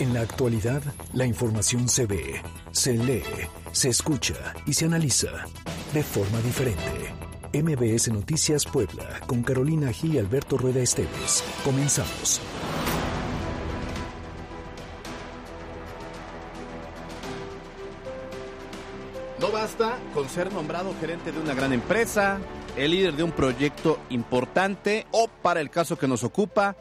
[0.00, 2.40] En la actualidad, la información se ve,
[2.72, 3.22] se lee,
[3.70, 5.28] se escucha y se analiza
[5.92, 7.12] de forma diferente.
[7.52, 11.44] MBS Noticias Puebla, con Carolina Gil y Alberto Rueda Esteves.
[11.62, 12.40] Comenzamos.
[19.38, 22.38] No basta con ser nombrado gerente de una gran empresa,
[22.74, 26.74] el líder de un proyecto importante o, para el caso que nos ocupa,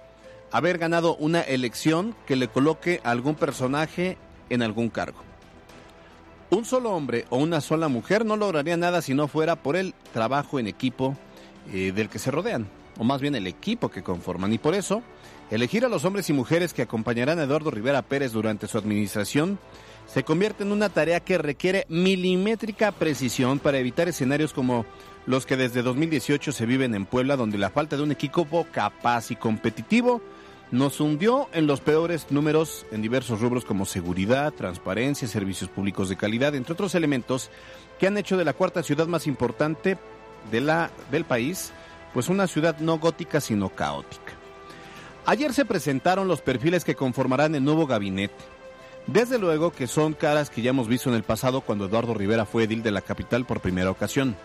[0.51, 4.17] haber ganado una elección que le coloque a algún personaje
[4.49, 5.19] en algún cargo.
[6.49, 9.93] Un solo hombre o una sola mujer no lograría nada si no fuera por el
[10.13, 11.15] trabajo en equipo
[11.71, 14.51] eh, del que se rodean, o más bien el equipo que conforman.
[14.51, 15.03] Y por eso,
[15.51, 19.59] elegir a los hombres y mujeres que acompañarán a Eduardo Rivera Pérez durante su administración
[20.07, 24.87] se convierte en una tarea que requiere milimétrica precisión para evitar escenarios como
[25.27, 29.29] los que desde 2018 se viven en Puebla, donde la falta de un equipo capaz
[29.29, 30.19] y competitivo
[30.71, 36.17] nos hundió en los peores números en diversos rubros como seguridad, transparencia, servicios públicos de
[36.17, 37.49] calidad, entre otros elementos
[37.99, 39.97] que han hecho de la cuarta ciudad más importante
[40.51, 41.71] de la, del país,
[42.13, 44.33] pues una ciudad no gótica sino caótica.
[45.25, 48.59] Ayer se presentaron los perfiles que conformarán el nuevo gabinete
[49.13, 52.45] desde luego que son caras que ya hemos visto en el pasado cuando Eduardo Rivera
[52.45, 54.35] fue edil de la capital por primera ocasión.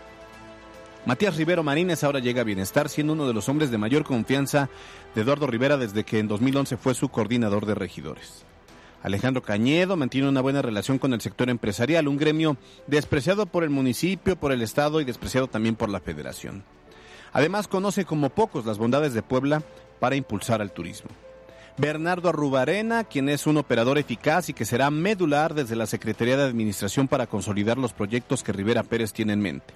[1.06, 4.70] Matías Rivero Marínez ahora llega a Bienestar, siendo uno de los hombres de mayor confianza
[5.14, 8.46] de Eduardo Rivera desde que en 2011 fue su coordinador de regidores.
[9.02, 13.70] Alejandro Cañedo mantiene una buena relación con el sector empresarial, un gremio despreciado por el
[13.70, 16.64] municipio, por el Estado y despreciado también por la Federación.
[17.34, 19.62] Además, conoce como pocos las bondades de Puebla
[20.00, 21.10] para impulsar al turismo.
[21.76, 26.44] Bernardo Arrubarena, quien es un operador eficaz y que será medular desde la Secretaría de
[26.44, 29.74] Administración para consolidar los proyectos que Rivera Pérez tiene en mente.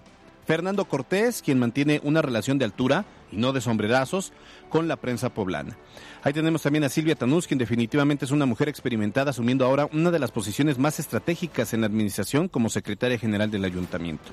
[0.49, 4.33] Fernando Cortés, quien mantiene una relación de altura y no de sombrerazos
[4.71, 5.77] con la prensa poblana.
[6.23, 10.11] Ahí tenemos también a Silvia Tanús, quien definitivamente es una mujer experimentada, asumiendo ahora una
[10.11, 14.25] de las posiciones más estratégicas en la administración como secretaria general del ayuntamiento.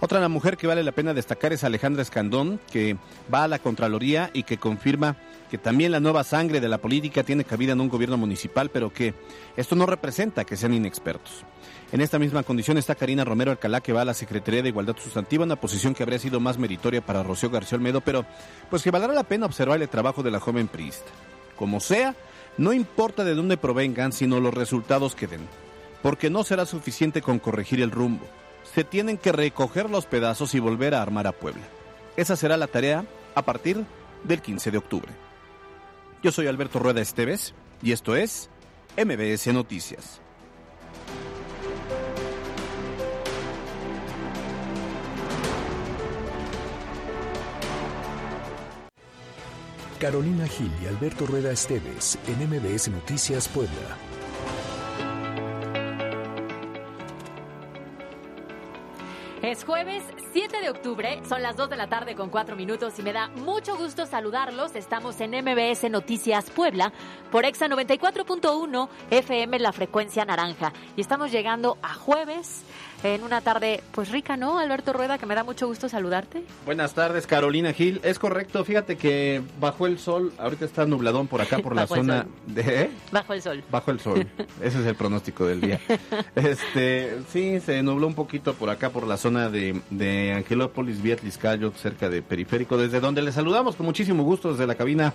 [0.00, 2.96] Otra mujer que vale la pena destacar es Alejandra Escandón, que
[3.32, 5.18] va a la Contraloría y que confirma
[5.50, 8.94] que también la nueva sangre de la política tiene cabida en un gobierno municipal, pero
[8.94, 9.12] que
[9.58, 11.44] esto no representa que sean inexpertos.
[11.92, 14.96] En esta misma condición está Karina Romero Alcalá, que va a la Secretaría de Igualdad
[14.96, 18.26] Sustantiva, una posición que habría sido más meritoria para Rocío García Olmedo, pero
[18.68, 21.10] pues que valdrá la pena observar el trabajo de la joven priista.
[21.56, 22.16] Como sea,
[22.58, 25.46] no importa de dónde provengan, sino los resultados que den,
[26.02, 28.26] porque no será suficiente con corregir el rumbo
[28.74, 31.62] se tienen que recoger los pedazos y volver a armar a Puebla.
[32.16, 33.84] Esa será la tarea a partir
[34.24, 35.12] del 15 de octubre.
[36.22, 38.48] Yo soy Alberto Rueda Esteves y esto es
[38.96, 40.23] MBS Noticias.
[50.04, 53.96] Carolina Gil y Alberto Rueda Esteves en MBS Noticias Puebla.
[59.40, 60.02] Es jueves
[60.34, 63.28] 7 de octubre, son las 2 de la tarde con 4 minutos y me da
[63.28, 64.76] mucho gusto saludarlos.
[64.76, 66.92] Estamos en MBS Noticias Puebla
[67.32, 72.64] por Exa 94.1 FM La Frecuencia Naranja y estamos llegando a jueves
[73.04, 74.58] en una tarde pues rica, ¿no?
[74.58, 76.42] Alberto Rueda, que me da mucho gusto saludarte.
[76.64, 78.00] Buenas tardes, Carolina Gil.
[78.02, 82.26] Es correcto, fíjate que bajo el sol, ahorita está nubladón por acá por la zona
[82.46, 82.90] de ¿eh?
[83.12, 83.62] Bajo el sol.
[83.70, 84.26] Bajo el sol.
[84.62, 85.80] Ese es el pronóstico del día.
[86.34, 91.72] Este, sí, se nubló un poquito por acá por la zona de, de Angelópolis, Vietliscayo,
[91.72, 95.12] cerca de Periférico, desde donde le saludamos con muchísimo gusto desde la cabina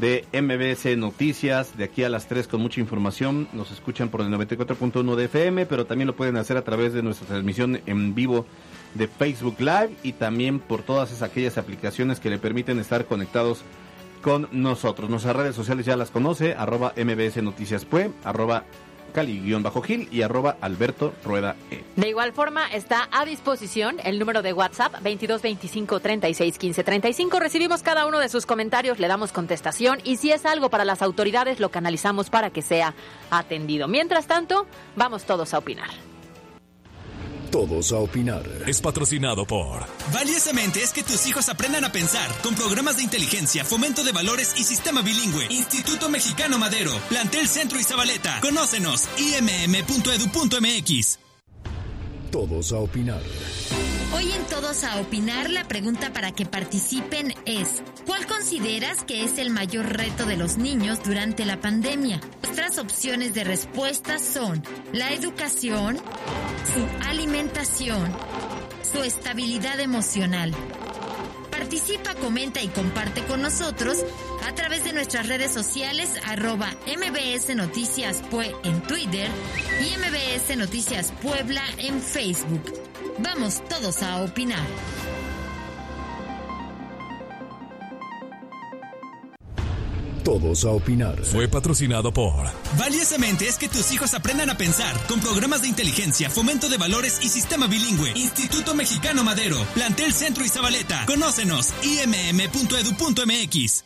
[0.00, 3.48] de MBS Noticias, de aquí a las 3 con mucha información.
[3.52, 7.02] Nos escuchan por el 94.1 de FM, pero también lo pueden hacer a través de
[7.02, 8.46] nuestra transmisión en vivo
[8.94, 13.62] de Facebook Live y también por todas aquellas aplicaciones que le permiten estar conectados
[14.22, 15.10] con nosotros.
[15.10, 18.64] Nuestras redes sociales ya las conoce, arroba MBS Noticias Pue, arroba
[19.18, 21.82] Cali-Gil y arroba Alberto Rueda E.
[21.96, 27.40] De igual forma, está a disposición el número de WhatsApp 2225 36 15 35.
[27.40, 31.02] Recibimos cada uno de sus comentarios, le damos contestación y si es algo para las
[31.02, 32.94] autoridades, lo canalizamos para que sea
[33.28, 33.88] atendido.
[33.88, 36.07] Mientras tanto, vamos todos a opinar.
[37.50, 38.44] Todos a opinar.
[38.66, 39.86] Es patrocinado por.
[40.12, 44.54] Valiosamente es que tus hijos aprendan a pensar con programas de inteligencia, fomento de valores
[44.58, 45.46] y sistema bilingüe.
[45.50, 48.40] Instituto Mexicano Madero, Plantel Centro y Zabaleta.
[48.40, 51.27] Conócenos, imm.edu.mx.
[52.30, 53.22] Todos a opinar.
[54.14, 59.38] Hoy en Todos a Opinar, la pregunta para que participen es, ¿cuál consideras que es
[59.38, 62.20] el mayor reto de los niños durante la pandemia?
[62.42, 68.12] Nuestras opciones de respuesta son la educación, su alimentación,
[68.92, 70.54] su estabilidad emocional.
[71.58, 73.98] Participa, comenta y comparte con nosotros
[74.46, 79.28] a través de nuestras redes sociales arroba MBS Noticias Pue en Twitter
[79.80, 82.62] y MBS Noticias Puebla en Facebook.
[83.18, 84.64] Vamos todos a opinar.
[90.28, 91.24] Todos a opinar.
[91.24, 92.34] Fue patrocinado por
[92.78, 97.18] Valiosamente es que tus hijos aprendan a pensar con programas de inteligencia, fomento de valores
[97.22, 98.12] y sistema bilingüe.
[98.14, 101.06] Instituto Mexicano Madero, Plantel Centro y Zabaleta.
[101.06, 103.84] Conócenos, imm.edu.mx.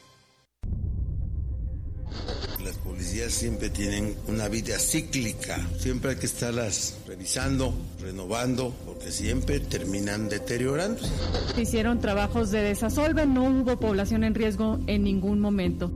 [3.28, 11.08] Siempre tienen una vida cíclica, siempre hay que estarlas revisando, renovando, porque siempre terminan deteriorándose.
[11.54, 15.90] Se hicieron trabajos de desasolve, no hubo población en riesgo en ningún momento.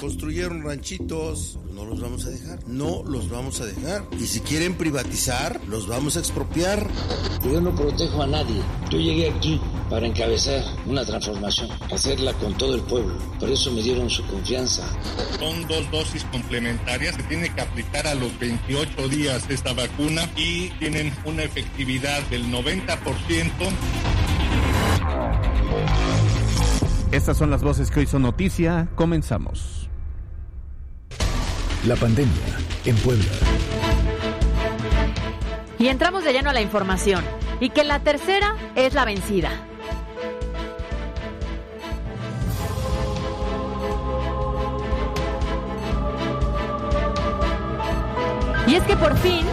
[0.00, 4.04] Construyeron ranchitos, no los vamos a dejar, no los vamos a dejar.
[4.18, 6.86] Y si quieren privatizar, los vamos a expropiar.
[7.44, 8.60] Yo no protejo a nadie.
[8.90, 9.60] Yo llegué aquí
[9.92, 13.14] para encabezar una transformación, hacerla con todo el pueblo.
[13.38, 14.82] Por eso me dieron su confianza.
[15.38, 17.14] Son dos dosis complementarias.
[17.14, 22.50] Se tiene que aplicar a los 28 días esta vacuna y tienen una efectividad del
[22.50, 23.50] 90%.
[27.10, 28.88] Estas son las voces que hoy son noticia.
[28.94, 29.90] Comenzamos.
[31.86, 32.32] La pandemia
[32.86, 33.30] en Puebla.
[35.78, 37.22] Y entramos de lleno a la información.
[37.60, 39.50] Y que la tercera es la vencida.
[48.72, 49.44] Y es que por fin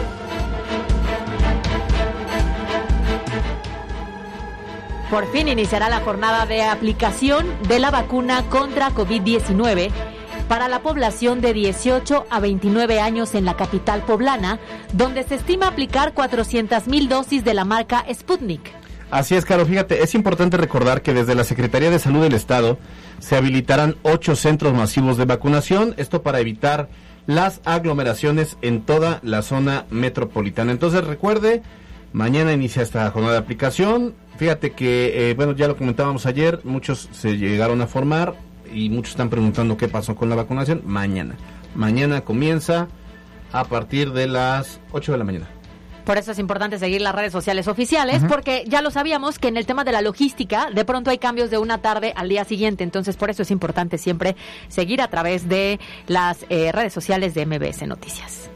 [5.10, 9.90] Por fin iniciará la jornada de aplicación de la vacuna contra COVID-19
[10.48, 14.58] para la población de 18 a 29 años en la capital poblana,
[14.94, 18.72] donde se estima aplicar 400 mil dosis de la marca Sputnik.
[19.10, 19.66] Así es, Caro.
[19.66, 22.78] Fíjate, es importante recordar que desde la Secretaría de Salud del Estado
[23.18, 26.88] se habilitarán ocho centros masivos de vacunación, esto para evitar
[27.26, 30.72] las aglomeraciones en toda la zona metropolitana.
[30.72, 31.62] Entonces recuerde,
[32.12, 34.14] mañana inicia esta jornada de aplicación.
[34.36, 38.34] Fíjate que, eh, bueno, ya lo comentábamos ayer, muchos se llegaron a formar
[38.72, 40.82] y muchos están preguntando qué pasó con la vacunación.
[40.86, 41.36] Mañana.
[41.74, 42.88] Mañana comienza
[43.52, 45.59] a partir de las 8 de la mañana.
[46.10, 49.56] Por eso es importante seguir las redes sociales oficiales, porque ya lo sabíamos que en
[49.56, 52.82] el tema de la logística, de pronto hay cambios de una tarde al día siguiente.
[52.82, 54.34] Entonces, por eso es importante siempre
[54.66, 55.78] seguir a través de
[56.08, 58.50] las eh, redes sociales de MBS Noticias.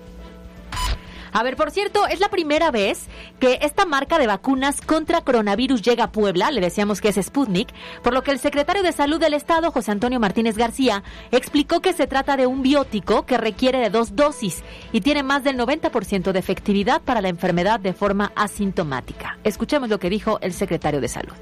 [1.35, 3.09] A ver, por cierto, es la primera vez
[3.41, 7.75] que esta marca de vacunas contra coronavirus llega a Puebla, le decíamos que es Sputnik,
[8.05, 11.03] por lo que el secretario de Salud del Estado, José Antonio Martínez García,
[11.33, 15.43] explicó que se trata de un biótico que requiere de dos dosis y tiene más
[15.43, 19.37] del 90% de efectividad para la enfermedad de forma asintomática.
[19.43, 21.35] Escuchemos lo que dijo el secretario de Salud.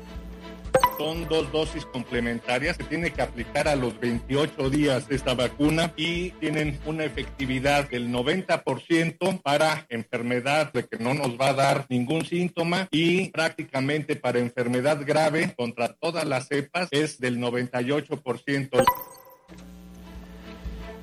[0.98, 2.76] Son dos dosis complementarias.
[2.76, 8.08] Se tiene que aplicar a los 28 días esta vacuna y tienen una efectividad del
[8.08, 14.38] 90% para enfermedad de que no nos va a dar ningún síntoma y prácticamente para
[14.38, 18.84] enfermedad grave contra todas las cepas es del 98%.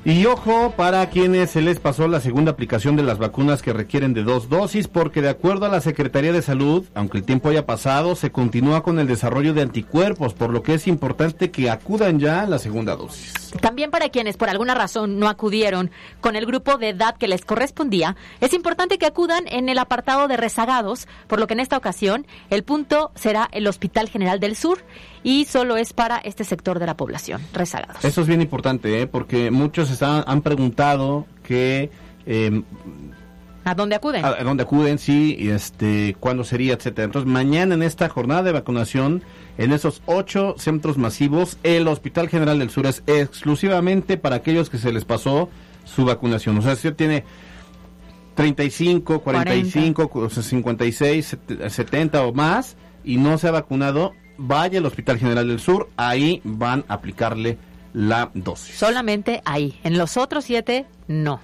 [0.06, 4.14] Y ojo para quienes se les pasó la segunda aplicación de las vacunas que requieren
[4.14, 7.66] de dos dosis, porque de acuerdo a la Secretaría de Salud, aunque el tiempo haya
[7.66, 12.18] pasado, se continúa con el desarrollo de anticuerpos, por lo que es importante que acudan
[12.18, 13.49] ya a la segunda dosis.
[13.52, 15.92] También para quienes por alguna razón no acudieron
[16.22, 20.28] con el grupo de edad que les correspondía, es importante que acudan en el apartado
[20.28, 24.56] de rezagados, por lo que en esta ocasión el punto será el Hospital General del
[24.56, 24.80] Sur
[25.24, 28.04] y solo es para este sector de la población, rezagados.
[28.04, 29.08] Eso es bien importante, ¿eh?
[29.08, 31.90] porque muchos han preguntado que...
[32.26, 32.64] Eh,
[33.70, 34.26] ¿A dónde acuden?
[34.26, 37.06] A, a, dónde acuden, sí, y este, cuándo sería, etcétera.
[37.06, 39.22] Entonces, mañana en esta jornada de vacunación,
[39.60, 44.80] en esos ocho centros masivos, el Hospital General del Sur es exclusivamente para aquellos que
[44.80, 45.50] se les pasó
[45.86, 46.58] su vacunación.
[46.58, 47.24] O sea, si usted tiene
[48.34, 50.42] 35, 45, 40.
[50.42, 55.90] 56, 70 o más y no se ha vacunado, vaya al Hospital General del Sur,
[55.96, 57.60] ahí van a aplicarle
[57.94, 58.76] la dosis.
[58.76, 59.80] Solamente ahí.
[59.84, 61.40] En los otros siete, no.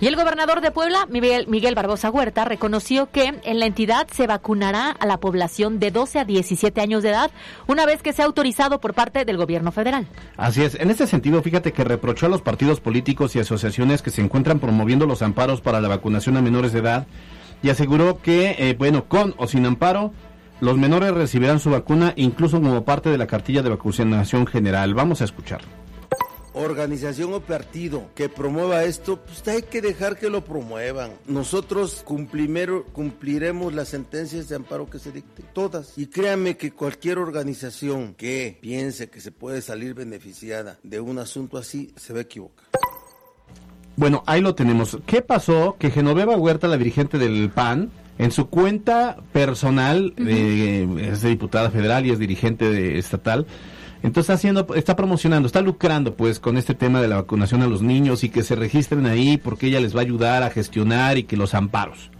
[0.00, 4.26] Y el gobernador de Puebla, Miguel, Miguel, Barbosa Huerta, reconoció que en la entidad se
[4.26, 7.30] vacunará a la población de 12 a 17 años de edad,
[7.68, 10.08] una vez que sea autorizado por parte del gobierno federal.
[10.36, 10.74] Así es.
[10.74, 14.58] En este sentido, fíjate que reprochó a los partidos políticos y asociaciones que se encuentran
[14.58, 17.06] promoviendo los amparos para la vacunación a menores de edad
[17.62, 20.12] y aseguró que, eh, bueno, con o sin amparo,
[20.60, 24.92] los menores recibirán su vacuna incluso como parte de la cartilla de vacunación general.
[24.92, 25.60] Vamos a escuchar.
[26.54, 31.12] Organización o partido que promueva esto, pues hay que dejar que lo promuevan.
[31.26, 35.98] Nosotros cumpliremos las sentencias de amparo que se dicten, todas.
[35.98, 41.58] Y créanme que cualquier organización que piense que se puede salir beneficiada de un asunto
[41.58, 42.64] así, se va a equivocar.
[43.96, 44.98] Bueno, ahí lo tenemos.
[45.06, 45.76] ¿Qué pasó?
[45.78, 52.10] Que Genoveva Huerta, la dirigente del PAN, en su cuenta personal, es diputada federal y
[52.10, 53.46] es dirigente de, estatal,
[54.04, 57.66] entonces está haciendo, está promocionando, está lucrando pues con este tema de la vacunación a
[57.66, 61.16] los niños y que se registren ahí porque ella les va a ayudar a gestionar
[61.16, 62.10] y que los amparos.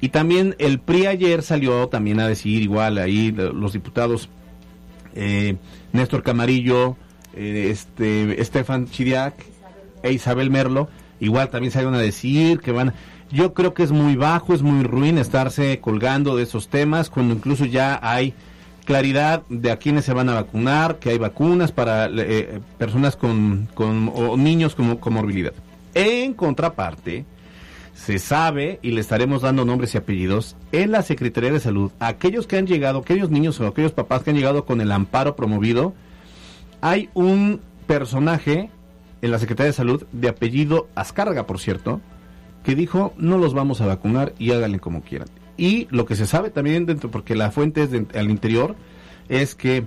[0.00, 4.30] Y también el PRI ayer salió también a decir igual ahí los diputados
[5.14, 5.56] eh,
[5.92, 6.96] Néstor Camarillo,
[7.34, 9.34] eh, este Estefan Chiriac
[10.02, 10.88] e Isabel Merlo,
[11.20, 12.94] igual también salieron a decir que van
[13.30, 17.34] yo creo que es muy bajo, es muy ruin estarse colgando de esos temas cuando
[17.34, 18.32] incluso ya hay
[18.84, 23.68] claridad de a quiénes se van a vacunar, que hay vacunas para eh, personas con,
[23.74, 25.52] con o niños con comorbilidad.
[25.94, 27.24] En contraparte,
[27.94, 32.46] se sabe, y le estaremos dando nombres y apellidos, en la Secretaría de Salud, aquellos
[32.46, 35.94] que han llegado, aquellos niños o aquellos papás que han llegado con el amparo promovido,
[36.80, 38.70] hay un personaje
[39.22, 42.00] en la Secretaría de Salud de apellido Ascarga, por cierto,
[42.62, 45.28] que dijo no los vamos a vacunar y háganle como quieran.
[45.56, 48.74] Y lo que se sabe también dentro, porque la fuente es al interior,
[49.28, 49.84] es que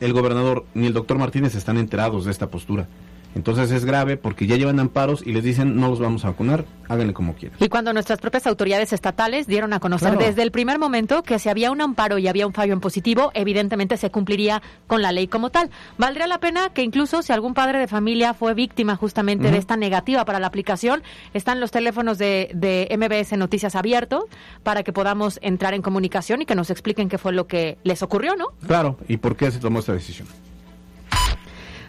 [0.00, 2.88] el gobernador ni el doctor Martínez están enterados de esta postura.
[3.34, 6.64] Entonces es grave porque ya llevan amparos y les dicen no los vamos a vacunar,
[6.88, 7.58] háganle como quieran.
[7.60, 11.48] Y cuando nuestras propias autoridades estatales dieron a conocer desde el primer momento que si
[11.48, 15.28] había un amparo y había un fallo en positivo, evidentemente se cumpliría con la ley
[15.28, 15.70] como tal.
[15.98, 19.76] Valdría la pena que incluso si algún padre de familia fue víctima justamente de esta
[19.76, 21.02] negativa para la aplicación,
[21.34, 24.24] están los teléfonos de, de MBS Noticias abiertos
[24.62, 28.02] para que podamos entrar en comunicación y que nos expliquen qué fue lo que les
[28.02, 28.48] ocurrió, ¿no?
[28.66, 30.28] Claro, y por qué se tomó esta decisión.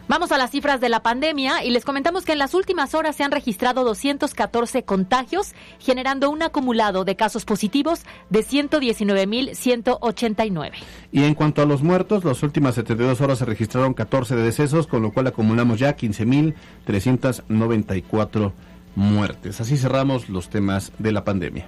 [0.07, 3.15] Vamos a las cifras de la pandemia y les comentamos que en las últimas horas
[3.15, 10.73] se han registrado 214 contagios, generando un acumulado de casos positivos de 119.189.
[11.13, 14.87] Y en cuanto a los muertos, las últimas 72 horas se registraron 14 de decesos,
[14.87, 18.51] con lo cual acumulamos ya 15.394
[18.95, 19.61] muertes.
[19.61, 21.65] Así cerramos los temas de la pandemia.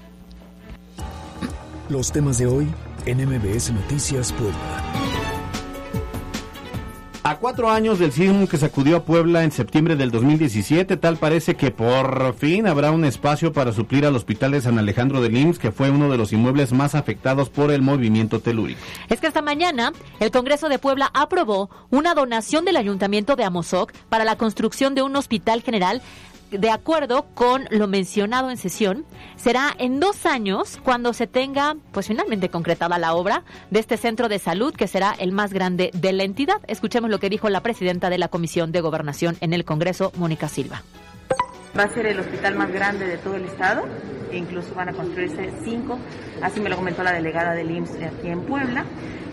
[1.89, 2.68] Los temas de hoy
[3.06, 5.04] en MBS Noticias Puebla.
[7.27, 11.55] A cuatro años del sismo que sacudió a Puebla en septiembre del 2017, tal parece
[11.55, 15.58] que por fin habrá un espacio para suplir al Hospital de San Alejandro de Lims,
[15.58, 18.79] que fue uno de los inmuebles más afectados por el movimiento telúrico.
[19.10, 23.91] Es que esta mañana el Congreso de Puebla aprobó una donación del Ayuntamiento de Amozoc
[24.08, 26.03] para la construcción de un hospital general
[26.52, 32.08] de acuerdo con lo mencionado en sesión, será en dos años cuando se tenga, pues
[32.08, 36.14] finalmente concretada la obra de este centro de salud que será el más grande de
[36.14, 36.62] la entidad.
[36.68, 40.48] Escuchemos lo que dijo la presidenta de la Comisión de Gobernación en el Congreso, Mónica
[40.48, 40.84] Silva.
[41.78, 43.84] Va a ser el hospital más grande de todo el estado,
[44.32, 46.00] e incluso van a construirse cinco,
[46.42, 48.86] así me lo comentó la delegada del IMSS aquí en Puebla,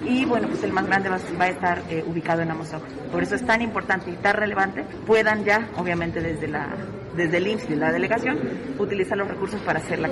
[0.05, 2.83] y bueno, pues el más grande va, a estar eh, ubicado en Amozoc.
[3.13, 6.75] Por eso es tan importante y tan relevante, puedan ya, obviamente desde, la,
[7.17, 8.39] desde el IMSS y la delegación,
[8.79, 10.11] utilizar los recursos para hacerla.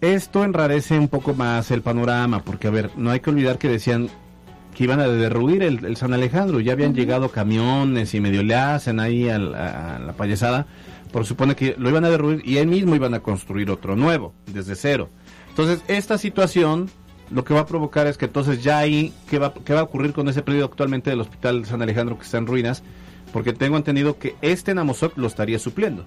[0.00, 3.68] Esto enrarece un poco más el panorama, porque a ver, no hay que olvidar que
[3.68, 4.08] decían
[4.74, 9.00] que iban a derruir el, San Alejandro, ya habían llegado camiones y medio le hacen
[9.00, 10.66] ahí a la payasada
[11.12, 14.32] porque supone que lo iban a derruir y él mismo iban a construir otro nuevo,
[14.46, 15.10] desde cero.
[15.50, 16.90] Entonces, esta situación
[17.30, 19.84] lo que va a provocar es que entonces ya ahí, ¿qué va, qué va a
[19.84, 22.82] ocurrir con ese periodo actualmente del Hospital San Alejandro que está en ruinas?
[23.32, 26.04] Porque tengo entendido que este Namosoc lo estaría supliendo.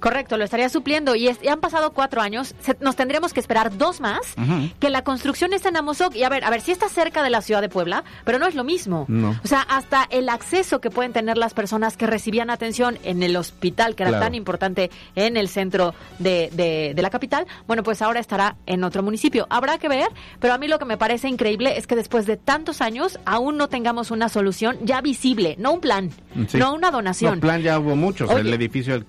[0.00, 1.14] Correcto, lo estaría supliendo.
[1.14, 4.34] Y, han pasado cuatro años, nos tendríamos que esperar dos más,
[4.78, 6.14] que la construcción está en Amozoc.
[6.14, 8.46] Y a ver, a ver, si está cerca de la ciudad de Puebla, pero no
[8.46, 9.06] es lo mismo.
[9.42, 13.36] O sea, hasta el acceso que pueden tener las personas que recibían atención en el
[13.36, 18.20] hospital, que era tan importante en el centro de, de, la capital, bueno, pues ahora
[18.20, 19.46] estará en otro municipio.
[19.50, 20.08] Habrá que ver,
[20.40, 23.56] pero a mí lo que me parece increíble es que después de tantos años aún
[23.56, 26.10] no tengamos una solución ya visible, no un plan,
[26.54, 27.34] no una donación.
[27.34, 29.04] Un plan ya hubo muchos, el edificio del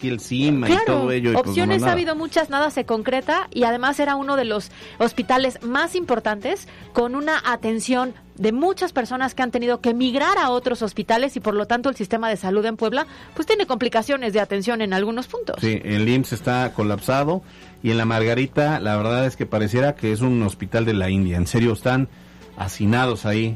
[0.86, 4.72] Kilsima pues, opciones ha habido muchas, nada se concreta y además era uno de los
[4.98, 10.52] hospitales más importantes con una atención de muchas personas que han tenido que migrar a
[10.52, 14.34] otros hospitales y por lo tanto el sistema de salud en Puebla pues tiene complicaciones
[14.34, 15.58] de atención en algunos puntos.
[15.60, 17.42] Sí, el IMSS está colapsado
[17.82, 21.10] y en la Margarita la verdad es que pareciera que es un hospital de la
[21.10, 21.38] India.
[21.38, 22.10] En serio, están
[22.58, 23.56] hacinados ahí,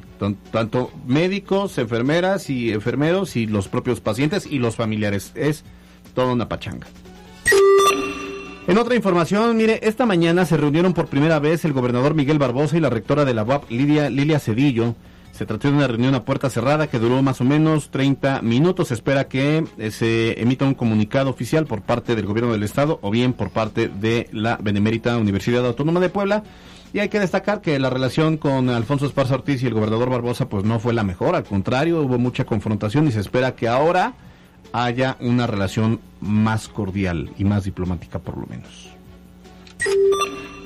[0.52, 5.32] tanto médicos, enfermeras y enfermeros y los propios pacientes y los familiares.
[5.36, 5.64] Es
[6.14, 6.88] toda una pachanga.
[8.72, 12.78] En otra información, mire, esta mañana se reunieron por primera vez el gobernador Miguel Barbosa
[12.78, 14.96] y la rectora de la UAP, Lidia, Lilia Cedillo,
[15.34, 18.88] Se trató de una reunión a puerta cerrada que duró más o menos 30 minutos.
[18.88, 22.98] Se espera que eh, se emita un comunicado oficial por parte del gobierno del estado
[23.02, 26.44] o bien por parte de la Benemérita Universidad Autónoma de Puebla.
[26.94, 30.48] Y hay que destacar que la relación con Alfonso Esparza Ortiz y el gobernador Barbosa
[30.48, 34.14] pues no fue la mejor, al contrario, hubo mucha confrontación y se espera que ahora
[34.74, 38.90] haya una relación más cordial y más diplomática por lo menos.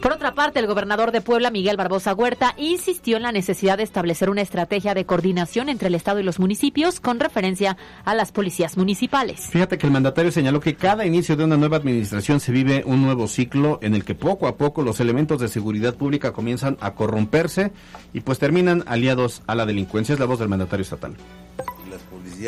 [0.02, 3.84] Por otra parte, el gobernador de Puebla, Miguel Barbosa Huerta, insistió en la necesidad de
[3.84, 8.32] establecer una estrategia de coordinación entre el Estado y los municipios con referencia a las
[8.32, 9.48] policías municipales.
[9.50, 13.02] Fíjate que el mandatario señaló que cada inicio de una nueva administración se vive un
[13.02, 16.94] nuevo ciclo en el que poco a poco los elementos de seguridad pública comienzan a
[16.94, 17.72] corromperse
[18.14, 20.14] y pues terminan aliados a la delincuencia.
[20.14, 21.16] Es la voz del mandatario estatal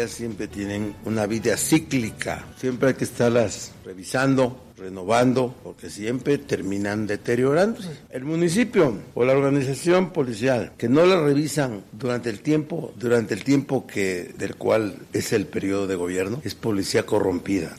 [0.06, 7.90] siempre tienen una vida cíclica, siempre hay que estarlas revisando, renovando, porque siempre terminan deteriorándose.
[8.12, 13.44] El municipio o la organización policial que no la revisan durante el tiempo, durante el
[13.44, 17.76] tiempo que del cual es el periodo de gobierno, es policía corrompida.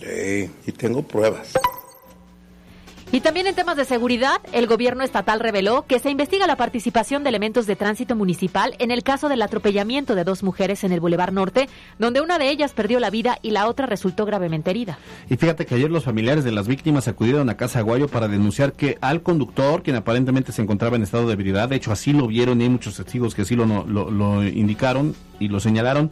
[0.66, 1.52] y tengo pruebas.
[3.10, 7.22] Y también en temas de seguridad, el gobierno estatal reveló que se investiga la participación
[7.22, 11.00] de elementos de tránsito municipal en el caso del atropellamiento de dos mujeres en el
[11.00, 14.98] Boulevard Norte, donde una de ellas perdió la vida y la otra resultó gravemente herida.
[15.30, 18.74] Y fíjate que ayer los familiares de las víctimas acudieron a Casa Aguayo para denunciar
[18.74, 22.26] que al conductor, quien aparentemente se encontraba en estado de ebriedad, de hecho así lo
[22.26, 26.10] vieron y hay muchos testigos que así lo, lo, lo indicaron y lo señalaron,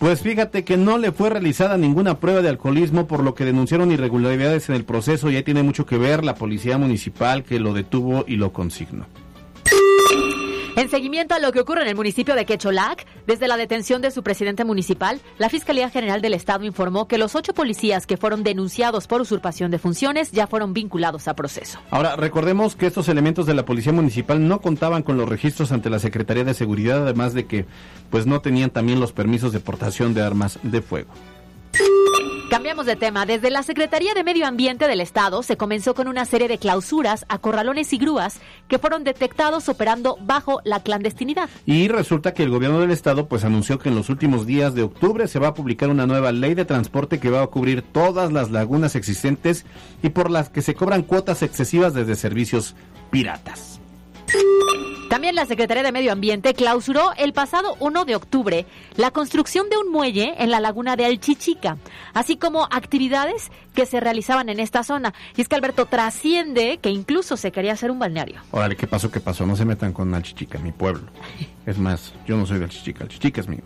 [0.00, 3.92] pues fíjate que no le fue realizada ninguna prueba de alcoholismo, por lo que denunciaron
[3.92, 7.74] irregularidades en el proceso y ahí tiene mucho que ver la policía municipal que lo
[7.74, 9.04] detuvo y lo consignó.
[10.76, 14.10] En seguimiento a lo que ocurre en el municipio de Quecholac, desde la detención de
[14.10, 18.44] su presidente municipal, la Fiscalía General del Estado informó que los ocho policías que fueron
[18.44, 21.80] denunciados por usurpación de funciones ya fueron vinculados a proceso.
[21.90, 25.90] Ahora, recordemos que estos elementos de la Policía Municipal no contaban con los registros ante
[25.90, 27.66] la Secretaría de Seguridad, además de que
[28.08, 31.10] pues no tenían también los permisos de portación de armas de fuego.
[32.50, 33.26] Cambiamos de tema.
[33.26, 37.24] Desde la Secretaría de Medio Ambiente del Estado se comenzó con una serie de clausuras
[37.28, 41.48] a corralones y grúas que fueron detectados operando bajo la clandestinidad.
[41.64, 44.82] Y resulta que el gobierno del Estado pues anunció que en los últimos días de
[44.82, 48.32] octubre se va a publicar una nueva ley de transporte que va a cubrir todas
[48.32, 49.64] las lagunas existentes
[50.02, 52.74] y por las que se cobran cuotas excesivas desde servicios
[53.12, 53.80] piratas.
[55.10, 59.76] También la Secretaría de Medio Ambiente clausuró el pasado 1 de octubre la construcción de
[59.76, 61.78] un muelle en la laguna de Alchichica,
[62.14, 65.12] así como actividades que se realizaban en esta zona.
[65.36, 68.40] Y es que Alberto trasciende que incluso se quería hacer un balneario.
[68.52, 69.10] Órale, ¿qué pasó?
[69.10, 69.44] ¿Qué pasó?
[69.46, 71.08] No se metan con Alchichica, mi pueblo.
[71.66, 73.62] Es más, yo no soy de Alchichica, Alchichica es mío.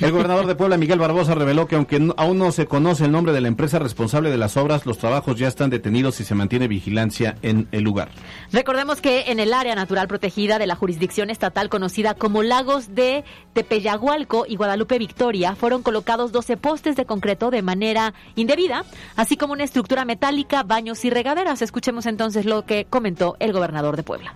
[0.00, 3.32] El gobernador de Puebla, Miguel Barbosa, reveló que aunque aún no se conoce el nombre
[3.32, 6.68] de la empresa responsable de las obras, los trabajos ya están detenidos y se mantiene
[6.68, 8.10] vigilancia en el lugar.
[8.52, 13.24] Recordemos que en el área natural protegida de la jurisdicción estatal conocida como Lagos de
[13.52, 18.84] Tepeyagualco y Guadalupe Victoria fueron colocados 12 postes de concreto de manera indebida,
[19.16, 21.62] así como una estructura metálica, baños y regaderas.
[21.62, 24.34] Escuchemos entonces lo que comentó el gobernador de Puebla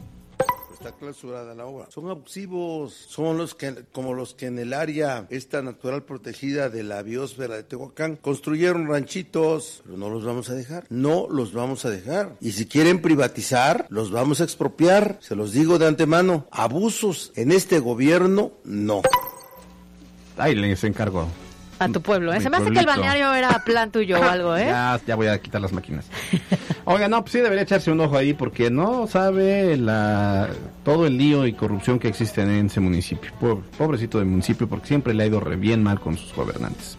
[0.86, 1.86] está clausurada la obra.
[1.90, 6.82] Son abusivos, son los que, como los que en el área esta natural protegida de
[6.82, 11.84] la biosfera de Tehuacán construyeron ranchitos, pero no los vamos a dejar, no los vamos
[11.84, 12.36] a dejar.
[12.40, 17.50] Y si quieren privatizar, los vamos a expropiar, se los digo de antemano, abusos en
[17.50, 19.02] este gobierno, no.
[20.36, 21.26] Ahí les encargo.
[21.78, 22.40] A tu pueblo, ¿eh?
[22.40, 24.66] Se me hace que el balneario era plan tuyo o algo, ¿eh?
[24.76, 26.06] Ya, ya voy a quitar las máquinas.
[26.84, 30.48] Oiga, no, pues sí debería echarse un ojo ahí porque no sabe la
[30.84, 33.30] todo el lío y corrupción que existe en ese municipio.
[33.76, 36.96] pobrecito del municipio porque siempre le ha ido re bien mal con sus gobernantes.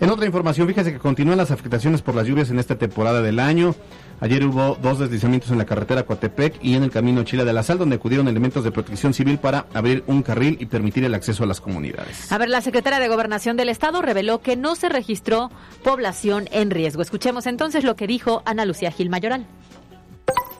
[0.00, 3.40] En otra información, fíjese que continúan las afectaciones por las lluvias en esta temporada del
[3.40, 3.74] año.
[4.20, 7.64] Ayer hubo dos deslizamientos en la carretera Coatepec y en el camino Chile de la
[7.64, 11.42] Sal, donde acudieron elementos de protección civil para abrir un carril y permitir el acceso
[11.42, 12.30] a las comunidades.
[12.30, 15.50] A ver, la secretaria de Gobernación del Estado reveló que no se registró
[15.82, 17.02] población en riesgo.
[17.02, 19.46] Escuchemos entonces lo que dijo Ana Lucía Gil Mayoral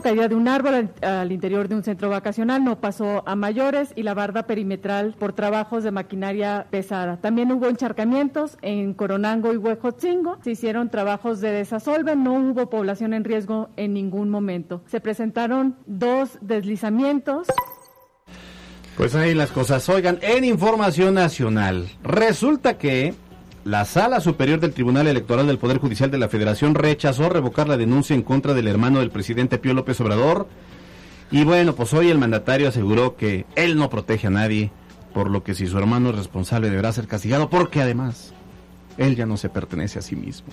[0.03, 4.03] caída de un árbol al, interior de un centro vacacional no pasó a mayores y
[4.03, 7.19] la barda perimetral por trabajos de maquinaria pesada.
[7.19, 10.39] También hubo encharcamientos en Coronango y Huejotzingo.
[10.43, 14.83] Se hicieron trabajos de desasolve, no hubo población en riesgo en ningún momento.
[14.87, 17.49] Se presentaron dos deslizamientos.
[18.97, 19.89] Pues ahí las cosas.
[19.89, 23.15] Oigan, en información nacional, resulta que
[23.65, 27.77] la Sala Superior del Tribunal Electoral del Poder Judicial de la Federación rechazó revocar la
[27.77, 30.47] denuncia en contra del hermano del presidente Pío López Obrador.
[31.31, 34.71] Y bueno, pues hoy el mandatario aseguró que él no protege a nadie,
[35.13, 38.33] por lo que si su hermano es responsable deberá ser castigado, porque además
[38.97, 40.49] él ya no se pertenece a sí mismo.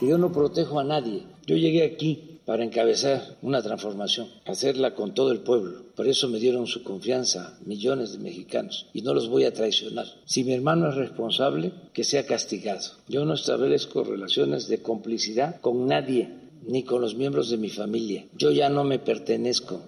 [0.00, 1.26] yo no protejo a nadie.
[1.46, 5.82] Yo llegué aquí para encabezar una transformación, hacerla con todo el pueblo.
[5.94, 10.06] Por eso me dieron su confianza millones de mexicanos y no los voy a traicionar.
[10.24, 12.80] Si mi hermano es responsable, que sea castigado.
[13.08, 16.30] Yo no establezco relaciones de complicidad con nadie,
[16.66, 18.26] ni con los miembros de mi familia.
[18.36, 19.82] Yo ya no me pertenezco.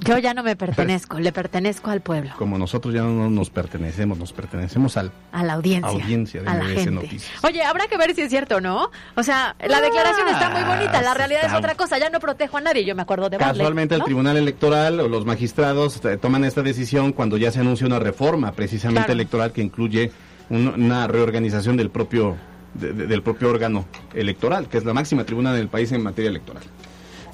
[0.00, 2.30] Yo ya no me pertenezco, le pertenezco al pueblo.
[2.36, 6.54] Como nosotros ya no nos pertenecemos, nos pertenecemos al, a la audiencia, audiencia de a
[6.54, 6.90] la gente.
[6.90, 7.44] Noticias.
[7.44, 8.90] Oye, habrá que ver si es cierto o no.
[9.14, 11.98] O sea, la declaración está muy bonita, la realidad es otra cosa.
[11.98, 14.04] Ya no protejo a nadie, yo me acuerdo de Casualmente el ¿no?
[14.06, 18.52] Tribunal Electoral o los magistrados eh, toman esta decisión cuando ya se anuncia una reforma
[18.52, 19.12] precisamente Claro.
[19.12, 20.10] electoral que incluye
[20.50, 22.36] un- una reorganización del propio
[22.74, 26.30] de- de- del propio órgano electoral, que es la máxima tribuna del país en materia
[26.30, 26.62] electoral.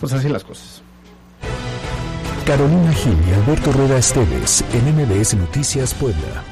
[0.01, 0.83] Pues así las cosas.
[2.49, 6.43] Carolina Gil y Alberto Rueda Esteves en MBS Noticias Puebla.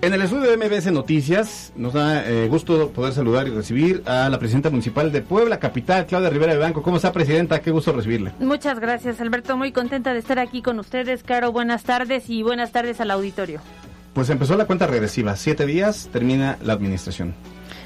[0.00, 4.30] En el estudio de MBS Noticias nos da eh, gusto poder saludar y recibir a
[4.30, 6.82] la presidenta municipal de Puebla, capital, Claudia Rivera de Banco.
[6.82, 7.60] ¿Cómo está, presidenta?
[7.60, 8.32] Qué gusto recibirle.
[8.40, 9.58] Muchas gracias, Alberto.
[9.58, 11.22] Muy contenta de estar aquí con ustedes.
[11.22, 13.60] Caro, buenas tardes y buenas tardes al auditorio.
[14.14, 15.36] Pues empezó la cuenta regresiva.
[15.36, 17.34] Siete días termina la administración.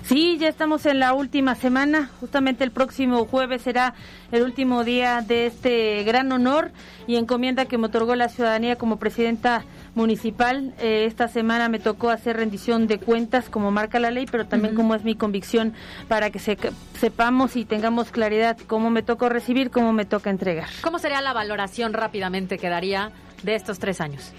[0.05, 2.11] Sí, ya estamos en la última semana.
[2.21, 3.95] Justamente el próximo jueves será
[4.33, 6.71] el último día de este gran honor
[7.07, 10.75] y encomienda que me otorgó la ciudadanía como presidenta municipal.
[10.81, 14.75] Eh, esta semana me tocó hacer rendición de cuentas como marca la ley, pero también
[14.75, 15.73] como es mi convicción
[16.09, 16.59] para que se-
[16.99, 20.69] sepamos y tengamos claridad cómo me tocó recibir, cómo me toca entregar.
[20.83, 23.12] ¿Cómo sería la valoración rápidamente que daría
[23.45, 24.33] de estos tres años?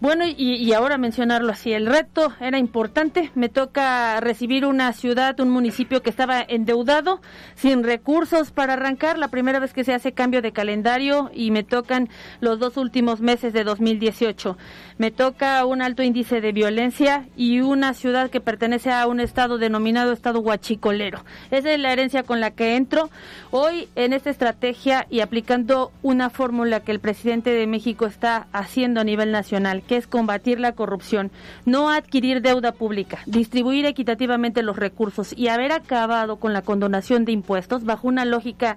[0.00, 3.32] Bueno, y, y ahora mencionarlo así, el reto era importante.
[3.34, 7.20] Me toca recibir una ciudad, un municipio que estaba endeudado,
[7.56, 9.18] sin recursos para arrancar.
[9.18, 12.08] La primera vez que se hace cambio de calendario y me tocan
[12.38, 14.56] los dos últimos meses de 2018.
[14.98, 19.56] Me toca un alto índice de violencia y una ciudad que pertenece a un estado
[19.56, 21.24] denominado estado huachicolero.
[21.52, 23.08] Esa es la herencia con la que entro.
[23.52, 29.00] Hoy en esta estrategia y aplicando una fórmula que el presidente de México está haciendo
[29.00, 31.30] a nivel nacional, que es combatir la corrupción,
[31.64, 37.30] no adquirir deuda pública, distribuir equitativamente los recursos y haber acabado con la condonación de
[37.30, 38.76] impuestos bajo una lógica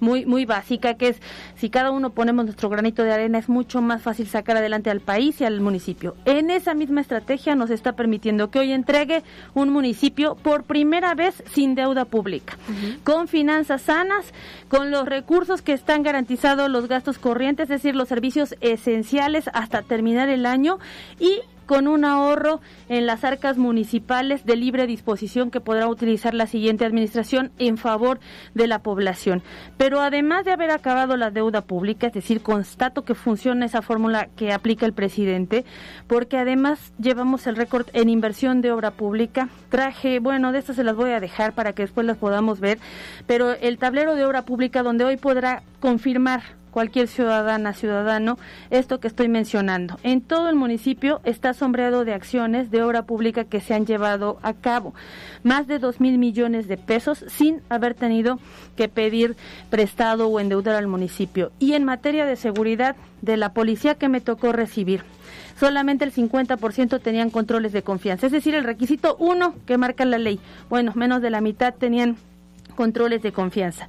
[0.00, 1.22] muy muy básica que es
[1.56, 5.00] si cada uno ponemos nuestro granito de arena es mucho más fácil sacar adelante al
[5.00, 6.14] país y al municipio.
[6.24, 9.22] En esa misma estrategia nos está permitiendo que hoy entregue
[9.54, 12.58] un municipio por primera vez sin deuda pública,
[13.04, 14.32] con finanzas sanas,
[14.68, 19.82] con los recursos que están garantizados los gastos corrientes, es decir, los servicios esenciales hasta
[19.82, 20.78] terminar el año
[21.18, 21.40] y
[21.72, 26.84] con un ahorro en las arcas municipales de libre disposición que podrá utilizar la siguiente
[26.84, 28.20] administración en favor
[28.52, 29.42] de la población.
[29.78, 34.28] Pero además de haber acabado la deuda pública, es decir, constato que funciona esa fórmula
[34.36, 35.64] que aplica el presidente,
[36.08, 39.48] porque además llevamos el récord en inversión de obra pública.
[39.70, 42.80] Traje, bueno, de estas se las voy a dejar para que después las podamos ver,
[43.26, 48.38] pero el tablero de obra pública donde hoy podrá confirmar cualquier ciudadana, ciudadano,
[48.70, 50.00] esto que estoy mencionando.
[50.02, 54.40] En todo el municipio está sombreado de acciones de obra pública que se han llevado
[54.42, 54.94] a cabo.
[55.44, 58.40] Más de dos mil millones de pesos sin haber tenido
[58.74, 59.36] que pedir
[59.70, 61.52] prestado o endeudar al municipio.
[61.60, 65.04] Y en materia de seguridad, de la policía que me tocó recibir
[65.60, 68.26] solamente el 50% tenían controles de confianza.
[68.26, 70.40] Es decir, el requisito uno que marca la ley.
[70.68, 72.16] Bueno, menos de la mitad tenían
[72.74, 73.88] controles de confianza.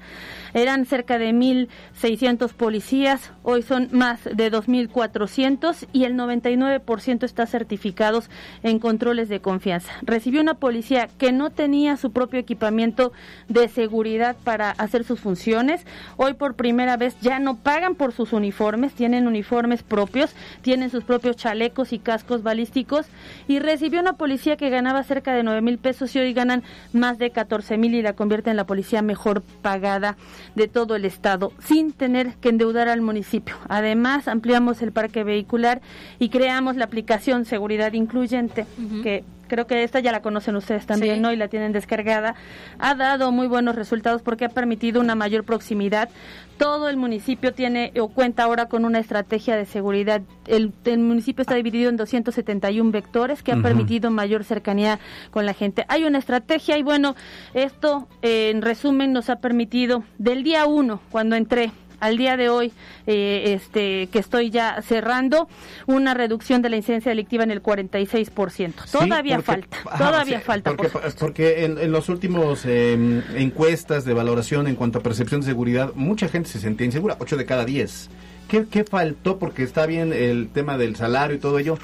[0.53, 8.29] Eran cerca de 1.600 policías, hoy son más de 2.400 y el 99% está certificados
[8.61, 9.91] en controles de confianza.
[10.03, 13.13] Recibió una policía que no tenía su propio equipamiento
[13.49, 15.85] de seguridad para hacer sus funciones.
[16.17, 21.03] Hoy por primera vez ya no pagan por sus uniformes, tienen uniformes propios, tienen sus
[21.03, 23.07] propios chalecos y cascos balísticos
[23.47, 26.61] y recibió una policía que ganaba cerca de 9 mil pesos y hoy ganan
[26.93, 30.15] más de 14 mil y la convierte en la policía mejor pagada
[30.55, 33.55] de todo el estado sin tener que endeudar al municipio.
[33.69, 35.81] Además, ampliamos el parque vehicular
[36.19, 38.65] y creamos la aplicación Seguridad Incluyente,
[39.01, 41.31] que creo que esta ya la conocen ustedes también, ¿no?
[41.31, 42.33] Y la tienen descargada.
[42.79, 46.09] Ha dado muy buenos resultados porque ha permitido una mayor proximidad.
[46.57, 50.21] Todo el municipio tiene o cuenta ahora con una estrategia de seguridad.
[50.47, 53.67] El, el municipio está dividido en 271 vectores que han Ujú.
[53.67, 55.85] permitido mayor cercanía con la gente.
[55.87, 57.15] Hay una estrategia y bueno,
[57.53, 61.71] esto eh, en resumen nos ha permitido del día uno, cuando entré
[62.03, 62.71] al día de hoy,
[63.07, 65.47] eh, este, que estoy ya cerrando,
[65.87, 68.73] una reducción de la incidencia delictiva en el 46%.
[68.91, 70.71] Todavía porque- falta, Ajá, todavía sí, falta.
[70.71, 75.41] Porque, por porque en, en los últimos eh, encuestas de valoración en cuanto a percepción
[75.41, 78.09] de seguridad, mucha gente se sentía insegura, 8 de cada 10.
[78.47, 79.39] ¿Qué, qué faltó?
[79.39, 81.77] Porque está bien el tema del salario y todo ello,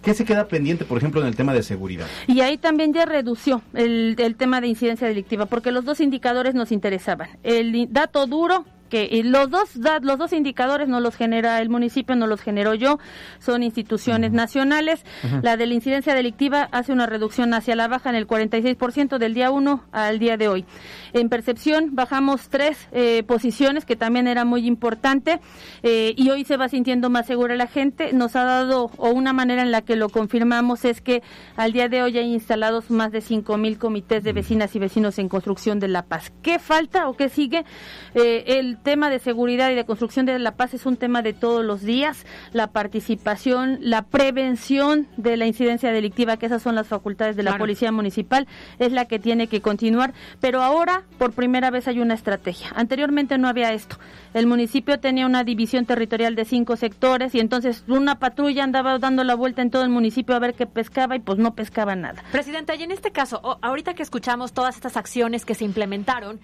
[0.00, 2.06] ¿Qué se queda pendiente, por ejemplo, en el tema de seguridad?
[2.28, 6.54] Y ahí también ya redució el, el tema de incidencia delictiva, porque los dos indicadores
[6.54, 7.30] nos interesaban.
[7.42, 12.26] El dato duro que los dos los dos indicadores no los genera el municipio, no
[12.26, 12.98] los genero yo,
[13.38, 15.04] son instituciones nacionales.
[15.42, 19.34] La de la incidencia delictiva hace una reducción hacia la baja en el 46% del
[19.34, 20.64] día 1 al día de hoy.
[21.12, 25.40] En percepción bajamos tres eh, posiciones, que también era muy importante,
[25.82, 28.12] eh, y hoy se va sintiendo más segura la gente.
[28.12, 31.22] Nos ha dado, o una manera en la que lo confirmamos es que
[31.56, 35.18] al día de hoy hay instalados más de 5 mil comités de vecinas y vecinos
[35.18, 36.32] en construcción de la paz.
[36.42, 37.64] ¿Qué falta o qué sigue?
[38.14, 41.32] Eh, el tema de seguridad y de construcción de la paz es un tema de
[41.32, 42.24] todos los días.
[42.52, 47.58] La participación, la prevención de la incidencia delictiva, que esas son las facultades de la
[47.58, 48.46] Policía Municipal,
[48.78, 50.14] es la que tiene que continuar.
[50.40, 52.68] Pero ahora, por primera vez, hay una estrategia.
[52.74, 53.98] Anteriormente no había esto.
[54.34, 59.24] El municipio tenía una división territorial de cinco sectores y entonces una patrulla andaba dando
[59.24, 62.22] la vuelta en todo el municipio a ver qué pescaba y pues no pescaba nada.
[62.32, 66.40] Presidenta, y en este caso, ahorita que escuchamos todas estas acciones que se implementaron,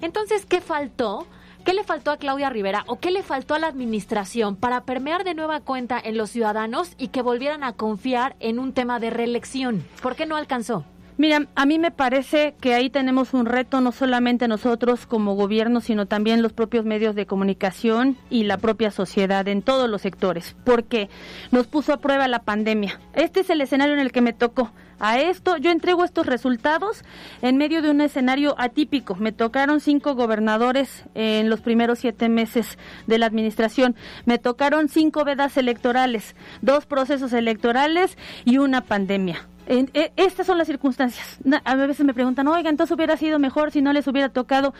[0.00, 1.26] entonces, ¿qué faltó?
[1.66, 5.24] ¿Qué le faltó a Claudia Rivera o qué le faltó a la administración para permear
[5.24, 9.10] de nueva cuenta en los ciudadanos y que volvieran a confiar en un tema de
[9.10, 9.84] reelección?
[10.00, 10.84] ¿Por qué no alcanzó?
[11.18, 15.80] Mira, a mí me parece que ahí tenemos un reto, no solamente nosotros como gobierno,
[15.80, 20.54] sino también los propios medios de comunicación y la propia sociedad en todos los sectores,
[20.62, 21.08] porque
[21.50, 23.00] nos puso a prueba la pandemia.
[23.12, 27.04] Este es el escenario en el que me tocó a esto, yo entrego estos resultados
[27.42, 29.14] en medio de un escenario atípico.
[29.16, 33.94] Me tocaron cinco gobernadores en los primeros siete meses de la administración.
[34.24, 39.46] Me tocaron cinco vedas electorales, dos procesos electorales y una pandemia.
[39.68, 41.38] E, estas son las circunstancias.
[41.64, 44.74] A veces me preguntan, oiga, entonces hubiera sido mejor si no les hubiera tocado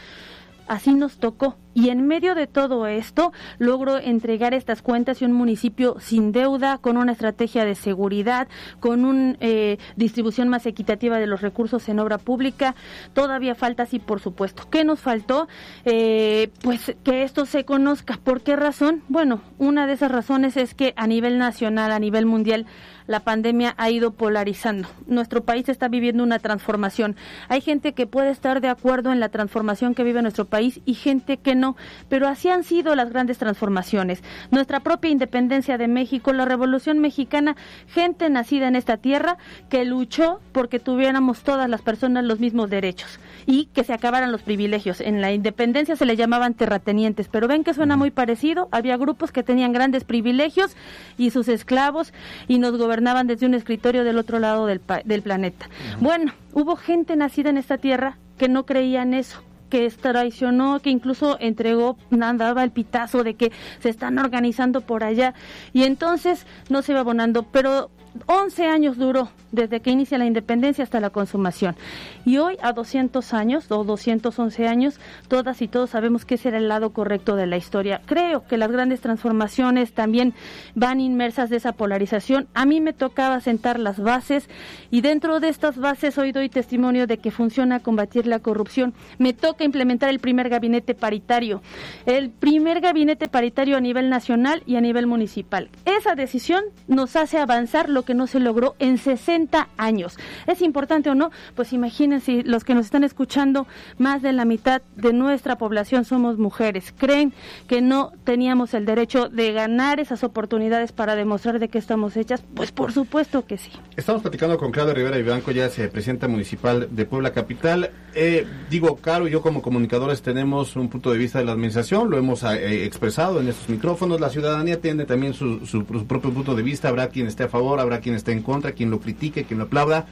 [0.68, 1.57] así nos tocó.
[1.76, 6.79] Y en medio de todo esto, logro entregar estas cuentas y un municipio sin deuda,
[6.79, 8.48] con una estrategia de seguridad,
[8.81, 12.74] con una eh, distribución más equitativa de los recursos en obra pública.
[13.12, 14.62] Todavía falta, sí, por supuesto.
[14.70, 15.48] ¿Qué nos faltó?
[15.85, 18.18] Eh, pues que esto se conozca.
[18.24, 19.02] ¿Por qué razón?
[19.09, 22.64] Bueno, una de esas razones es que a nivel nacional, a nivel mundial,
[23.07, 24.88] la pandemia ha ido polarizando.
[25.07, 27.16] Nuestro país está viviendo una transformación.
[27.49, 30.95] Hay gente que puede estar de acuerdo en la transformación que vive nuestro país y
[30.95, 31.77] gente que no,
[32.09, 34.23] pero así han sido las grandes transformaciones.
[34.51, 37.57] Nuestra propia independencia de México, la Revolución Mexicana,
[37.88, 39.38] gente nacida en esta tierra
[39.69, 44.42] que luchó porque tuviéramos todas las personas los mismos derechos y que se acabaran los
[44.42, 45.01] privilegios.
[45.01, 48.69] En la independencia se le llamaban terratenientes, pero ven que suena muy parecido.
[48.73, 50.77] Había grupos que tenían grandes privilegios
[51.16, 52.12] y sus esclavos
[52.49, 55.68] y nos gobernaban desde un escritorio del otro lado del, del planeta.
[56.00, 60.90] Bueno, hubo gente nacida en esta tierra que no creía en eso que traicionó, que
[60.90, 65.35] incluso entregó, andaba el pitazo de que se están organizando por allá
[65.72, 67.90] y entonces no se iba abonando, pero
[68.26, 71.76] 11 años duró desde que inicia la independencia hasta la consumación.
[72.24, 76.59] Y hoy, a 200 años o 211 años, todas y todos sabemos que ese era
[76.59, 78.02] el lado correcto de la historia.
[78.07, 80.35] Creo que las grandes transformaciones también
[80.74, 82.48] van inmersas de esa polarización.
[82.55, 84.48] A mí me tocaba sentar las bases
[84.90, 88.94] y dentro de estas bases hoy doy testimonio de que funciona combatir la corrupción.
[89.18, 91.62] Me toca implementar el primer gabinete paritario,
[92.05, 95.70] el primer gabinete paritario a nivel nacional y a nivel municipal.
[95.85, 100.16] Esa decisión nos hace avanzar lo que no se logró en 60 años.
[100.47, 101.31] ¿Es importante o no?
[101.55, 103.66] Pues imagínense, los que nos están escuchando,
[103.99, 106.95] más de la mitad de nuestra población somos mujeres.
[106.97, 107.35] ¿Creen
[107.69, 112.42] que no teníamos el derecho de ganar esas oportunidades para demostrar de qué estamos hechas?
[112.55, 113.71] Pues por supuesto que sí.
[113.97, 117.90] Estamos platicando con Claudia Rivera Vivanco, ya es presidenta municipal de Puebla Capital.
[118.14, 122.09] Eh, digo, Caro y yo como comunicadores tenemos un punto de vista de la administración,
[122.09, 124.21] lo hemos eh, expresado en estos micrófonos.
[124.21, 127.95] La ciudadanía tiene también su propio punto de vista, habrá quien esté a favor, habrá
[128.00, 130.06] quien esté en contra, quien lo critique, quien lo aplauda.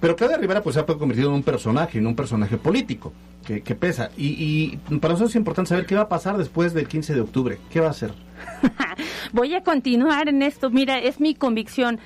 [0.00, 3.12] Pero Claudia Rivera pues se ha convertido en un personaje, en un personaje político
[3.44, 4.10] que, pesa.
[4.16, 7.58] Y, para nosotros es importante saber qué va a pasar después del 15 de octubre.
[7.70, 8.12] ¿Qué va a hacer?
[9.32, 10.70] Voy a continuar en esto.
[10.70, 12.00] Mira, es mi convicción.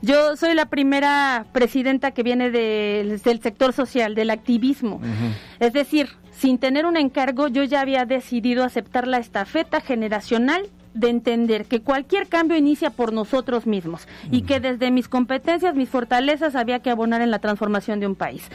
[0.00, 5.00] Yo soy la primera presidenta que viene del sector social, del activismo.
[5.58, 11.10] Es decir, sin tener un encargo, yo ya había decidido aceptar la estafeta generacional de
[11.10, 16.56] entender que cualquier cambio inicia por nosotros mismos y que desde mis competencias, mis fortalezas,
[16.56, 18.50] había que abonar en la transformación de un país.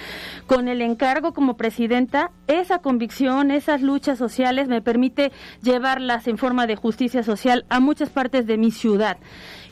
[0.46, 6.68] Con el encargo como presidenta, esa convicción, esas luchas sociales me permite llevarlas en forma
[6.68, 9.18] de justicia social a muchas partes de mi ciudad.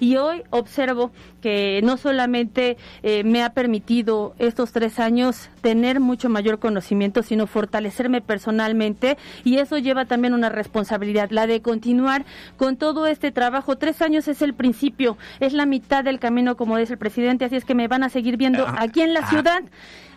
[0.01, 1.11] Y hoy observo
[1.41, 7.45] que no solamente eh, me ha permitido estos tres años tener mucho mayor conocimiento, sino
[7.45, 12.25] fortalecerme personalmente y eso lleva también una responsabilidad, la de continuar
[12.57, 13.77] con todo este trabajo.
[13.77, 17.55] Tres años es el principio, es la mitad del camino, como dice el presidente, así
[17.55, 19.29] es que me van a seguir viendo Ah, aquí en la ah.
[19.29, 19.61] ciudad,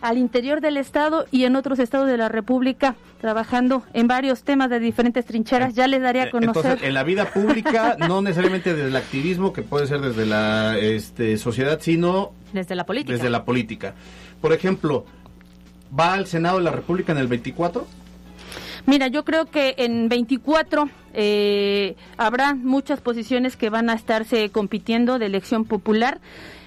[0.05, 4.69] al interior del estado y en otros estados de la República, trabajando en varios temas
[4.69, 5.73] de diferentes trincheras.
[5.75, 6.57] Ya les daré a conocer.
[6.57, 10.27] Eh, Entonces, en la vida pública, no necesariamente desde el activismo, que puede ser desde
[10.27, 13.15] la este, sociedad, sino Desde la política.
[13.15, 13.95] desde la política.
[14.43, 15.07] Por ejemplo,
[15.99, 17.87] ¿va al Senado de la República en el 24?
[18.85, 25.19] Mira, yo creo que en 24 eh, habrá muchas posiciones que van a estarse compitiendo
[25.19, 26.21] de elección popular.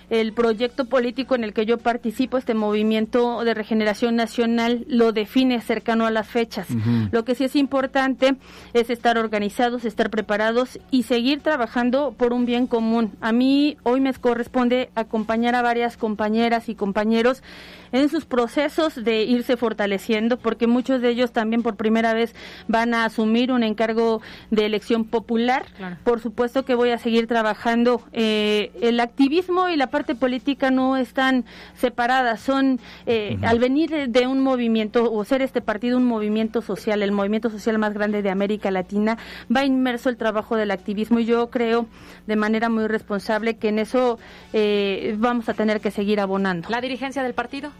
[0.09, 5.59] El proyecto político en el que yo participo, este movimiento de regeneración nacional, lo define
[5.61, 6.67] cercano a las fechas.
[7.11, 8.37] Lo que sí es importante
[8.73, 13.11] es estar organizados, estar preparados y seguir trabajando por un bien común.
[13.21, 17.43] A mí hoy me corresponde acompañar a varias compañeras y compañeros
[17.91, 22.35] en sus procesos de irse fortaleciendo, porque muchos de ellos también por primera vez
[22.67, 25.65] van a asumir un encargo de elección popular.
[26.03, 28.01] Por supuesto que voy a seguir trabajando.
[28.13, 31.43] Eh, el activismo y la parte política no están
[31.75, 37.01] separadas, son eh, al venir de- un movimiento o ser este partido un movimiento social,
[37.01, 39.17] el movimiento social más grande de América Latina,
[39.53, 41.87] va inmerso el trabajo del activismo y yo creo
[42.27, 44.19] de manera muy responsable que en eso
[44.53, 46.69] eh, vamos a tener que seguir abonando.
[46.69, 47.71] ¿La dirigencia del partido?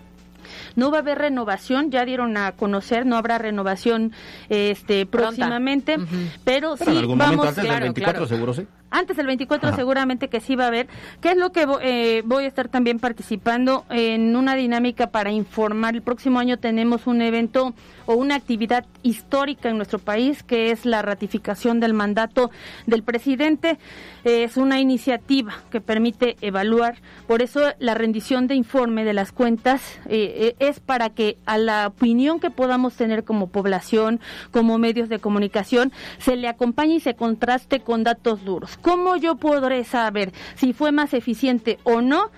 [0.75, 4.11] No va a haber renovación, ya dieron a conocer, no habrá renovación
[4.49, 5.97] este próximamente,
[6.45, 8.27] pero, Pero en sí algún vamos momento antes del claro, 24 claro.
[8.27, 8.65] seguro sí.
[8.89, 9.75] Antes del 24 Ajá.
[9.75, 10.87] seguramente que sí va a haber.
[11.21, 15.95] ¿Qué es lo que eh, voy a estar también participando en una dinámica para informar?
[15.95, 17.73] El próximo año tenemos un evento
[18.05, 22.49] o una actividad histórica en nuestro país que es la ratificación del mandato
[22.85, 23.77] del presidente.
[24.23, 26.95] Es una iniciativa que permite evaluar.
[27.27, 31.57] Por eso la rendición de informe de las cuentas eh, eh, es para que a
[31.57, 34.19] la opinión que podamos tener como población,
[34.51, 38.76] como medios de comunicación, se le acompañe y se contraste con datos duros.
[38.81, 42.31] ¿Cómo yo podré saber si fue más eficiente o no?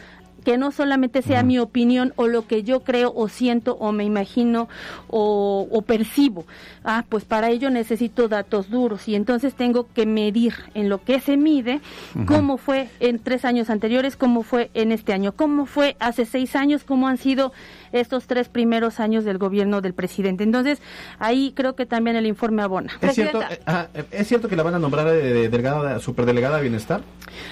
[0.43, 4.03] que no solamente sea mi opinión o lo que yo creo o siento o me
[4.03, 4.69] imagino
[5.07, 6.45] o, o percibo.
[6.83, 11.19] Ah, pues para ello necesito datos duros y entonces tengo que medir en lo que
[11.19, 11.81] se mide
[12.25, 16.55] cómo fue en tres años anteriores, cómo fue en este año, cómo fue hace seis
[16.55, 17.51] años, cómo han sido
[17.91, 20.43] estos tres primeros años del gobierno del presidente.
[20.43, 20.81] Entonces
[21.19, 22.93] ahí creo que también el informe abona.
[23.01, 25.99] ¿Es cierto, eh, ah, eh, ¿Es cierto que la van a nombrar eh, de delegada,
[25.99, 27.01] superdelegada de bienestar?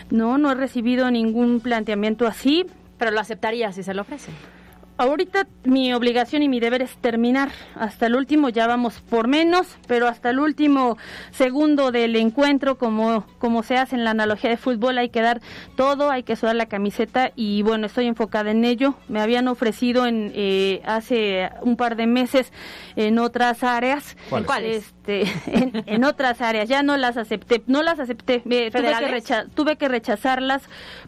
[0.10, 2.66] No, no he recibido ningún planteamiento así.
[2.98, 4.34] Pero lo aceptaría si se lo ofrecen.
[4.98, 7.50] Ahorita mi obligación y mi deber es terminar.
[7.76, 10.98] Hasta el último ya vamos por menos, pero hasta el último
[11.32, 15.42] segundo del encuentro, como, como se hace en la analogía de fútbol, hay que dar
[15.76, 18.96] todo, hay que sudar la camiseta y bueno, estoy enfocada en ello.
[19.08, 22.52] Me habían ofrecido en eh, hace un par de meses
[22.96, 24.18] en otras áreas.
[24.48, 24.78] ¿Cuáles?
[24.78, 29.06] Este, en, en otras áreas, ya no las acepté, no las acepté, me- tuve, que
[29.56, 30.64] tuve que rechazarlas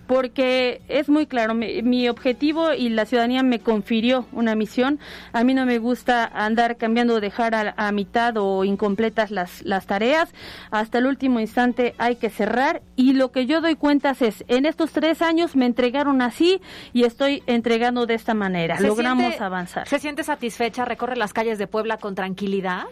[0.08, 5.00] porque es muy claro, mi, mi objetivo y la ciudadanía me confirió una misión,
[5.32, 9.86] a mí no me gusta andar cambiando dejar a, a mitad o incompletas las, las
[9.86, 10.34] tareas,
[10.70, 14.66] hasta el último instante hay que cerrar y lo que yo doy cuentas es, en
[14.66, 16.60] estos tres años me entregaron así
[16.92, 19.88] y estoy entregando de esta manera, ¿Se logramos siente- avanzar.
[19.88, 20.84] ¿Se siente satisfecha?
[20.84, 22.84] ¿Recorre las calles de Puebla con tranquilidad?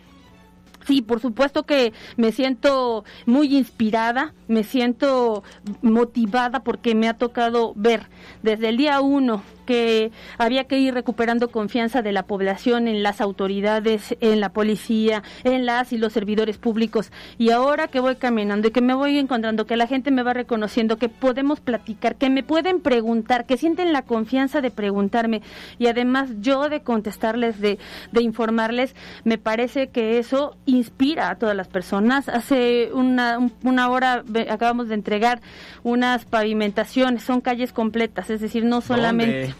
[0.86, 5.44] Sí, por supuesto que me siento muy inspirada, me siento
[5.82, 8.04] motivada porque me ha tocado ver
[8.42, 13.22] desde el día uno que había que ir recuperando confianza de la población en las
[13.22, 17.12] autoridades, en la policía, en las y los servidores públicos.
[17.38, 20.34] Y ahora que voy caminando y que me voy encontrando, que la gente me va
[20.34, 25.44] reconociendo, que podemos platicar, que me pueden preguntar, que sienten la confianza de preguntarme
[25.78, 27.78] y además yo de contestarles, de,
[28.12, 32.30] de informarles, me parece que eso inspira a todas las personas.
[32.30, 35.42] Hace una, un- una hora acabamos de entregar
[35.84, 39.56] unas pavimentaciones, son calles completas, es decir, no solamente...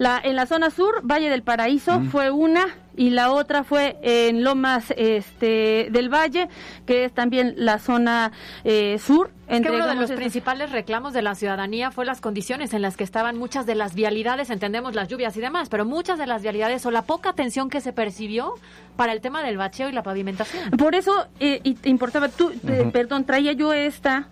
[0.00, 4.42] La, en la zona sur, Valle del Paraíso, fue una y la otra fue en
[4.42, 6.48] Lomas este, del Valle,
[6.86, 8.32] que es también la zona
[8.64, 9.30] eh, sur.
[9.46, 12.96] Es que uno de los principales reclamos de la ciudadanía fue las condiciones en las
[12.96, 16.40] que estaban muchas de las vialidades, entendemos las lluvias y demás, pero muchas de las
[16.40, 18.54] vialidades o la poca atención que se percibió
[18.96, 20.70] para el tema del bacheo y la pavimentación.
[20.78, 22.90] Por eso eh, y te importaba, tú, eh, Ujú.
[22.90, 24.28] perdón, traía yo esta.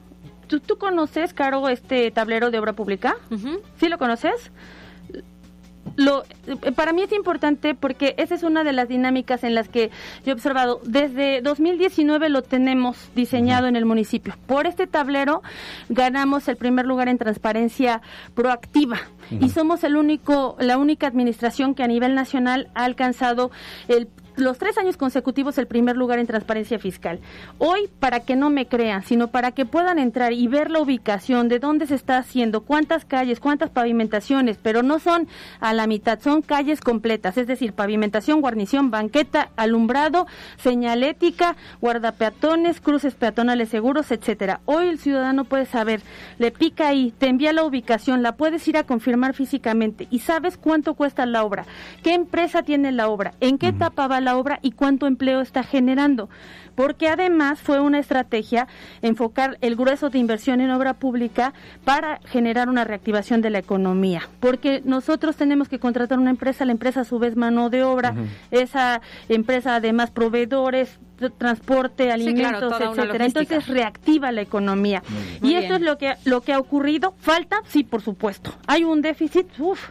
[0.47, 3.17] ¿Tú, tú conoces, Caro, este tablero de obra pública?
[3.77, 4.51] ¿Sí lo conoces?
[5.97, 9.69] Lo, eh, para mí es importante porque esa es una de las dinámicas en las
[9.69, 9.91] que
[10.25, 10.81] yo he observado.
[10.85, 14.35] Desde 2019 lo tenemos diseñado en el municipio.
[14.47, 15.43] Por este tablero
[15.89, 18.03] ganamos el primer lugar en transparencia
[18.35, 18.99] proactiva
[19.31, 23.51] y somos el único, la única administración que a nivel nacional ha alcanzado
[23.89, 24.09] el
[24.39, 27.21] los tres años consecutivos el primer lugar en transparencia fiscal.
[27.59, 31.49] Hoy, para que no me crean, sino para que puedan entrar y ver la ubicación,
[31.49, 35.29] de dónde se está haciendo, cuántas calles, cuántas pavimentaciones, pero no son
[35.61, 40.27] a la mitad, son calles completas, es decir, pavimentación, guarnición, banqueta, alumbrado,
[40.59, 44.61] señalética, guardapeatones, cruces peatonales seguros, etcétera.
[44.65, 46.03] Hoy el ciudadano puede saber,
[46.39, 50.57] le pica ahí, te envía la ubicación, la puedes ir a confirmar físicamente y sabes
[50.57, 51.65] cuánto cuesta la obra,
[52.03, 55.63] qué empresa tiene la obra, en qué etapa va la obra y cuánto empleo está
[55.63, 56.29] generando.
[56.75, 58.69] Porque además fue una estrategia
[59.03, 61.53] enfocar el grueso de inversión en obra pública
[61.85, 64.29] para generar una reactivación de la economía.
[64.39, 68.15] Porque nosotros tenemos que contratar una empresa, la empresa a su vez mano de obra,
[68.51, 71.01] esa empresa además proveedores,
[71.37, 73.27] transporte, alimentos, etcétera.
[73.27, 75.03] Entonces reactiva la economía.
[75.43, 77.15] y esto es lo que lo que ha ocurrido.
[77.19, 78.55] Falta, sí, por supuesto.
[78.67, 79.89] Hay un déficit, uf,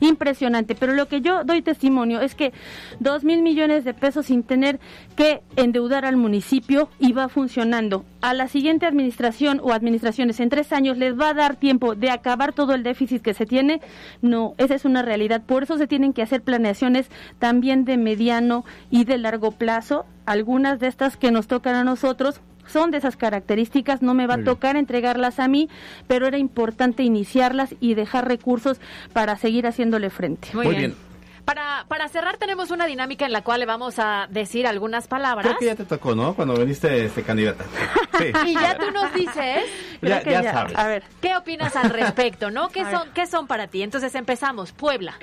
[0.00, 0.74] impresionante.
[0.74, 2.52] Pero lo que yo doy testimonio es que
[3.00, 4.78] dos mil millones de pesos sin tener
[5.16, 8.04] que endeudar al municipio y va funcionando.
[8.20, 12.10] A la siguiente administración o administraciones en tres años les va a dar tiempo de
[12.10, 13.80] acabar todo el déficit que se tiene.
[14.22, 15.42] No, esa es una realidad.
[15.44, 20.78] Por eso se tienen que hacer planeaciones también de mediano y de largo plazo algunas
[20.80, 24.44] de estas que nos tocan a nosotros son de esas características, no me va a
[24.44, 25.68] tocar entregarlas a mí,
[26.08, 28.80] pero era importante iniciarlas y dejar recursos
[29.12, 30.48] para seguir haciéndole frente.
[30.52, 30.96] Muy, bien.
[31.44, 35.46] Para, para cerrar tenemos una dinámica en la cual le vamos a decir algunas palabras.
[35.46, 36.34] Creo que ya te tocó, ¿no?
[36.34, 37.64] Cuando viniste este candidata.
[38.16, 38.32] Sí.
[38.46, 39.64] y ya tú nos dices.
[40.00, 40.74] ya, ya, sabes.
[40.74, 42.68] A ver, ¿qué opinas al respecto, no?
[42.72, 43.82] ¿Qué son, ¿Qué son para ti?
[43.82, 44.72] Entonces empezamos.
[44.72, 45.16] Puebla.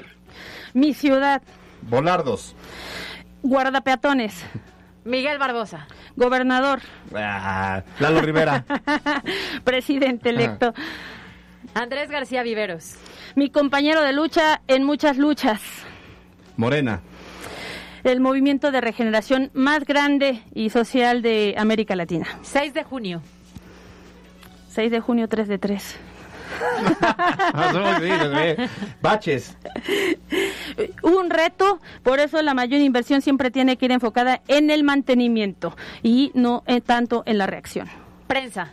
[0.73, 1.41] Mi ciudad.
[1.81, 2.55] Volardos.
[3.41, 4.45] Guardapeatones.
[5.05, 5.87] Miguel Barbosa.
[6.15, 6.79] Gobernador.
[7.15, 8.65] Ah, Lalo Rivera.
[9.63, 10.73] Presidente electo.
[11.73, 12.95] Andrés García Viveros.
[13.35, 15.61] Mi compañero de lucha en muchas luchas.
[16.55, 17.01] Morena.
[18.03, 22.27] El movimiento de regeneración más grande y social de América Latina.
[22.41, 23.21] 6 de junio.
[24.69, 25.99] 6 de junio, 3 de 3.
[29.01, 29.57] Baches.
[31.01, 35.75] Un reto, por eso la mayor inversión siempre tiene que ir enfocada en el mantenimiento
[36.01, 37.87] y no tanto en la reacción.
[38.27, 38.69] Prensa.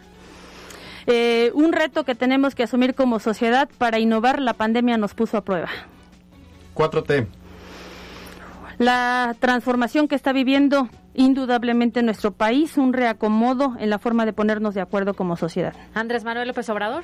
[1.07, 5.37] Eh, un reto que tenemos que asumir como sociedad para innovar, la pandemia nos puso
[5.37, 5.69] a prueba.
[6.75, 7.27] 4T.
[8.79, 14.75] La transformación que está viviendo indudablemente nuestro país, un reacomodo en la forma de ponernos
[14.75, 15.75] de acuerdo como sociedad.
[15.95, 17.03] Andrés Manuel López Obrador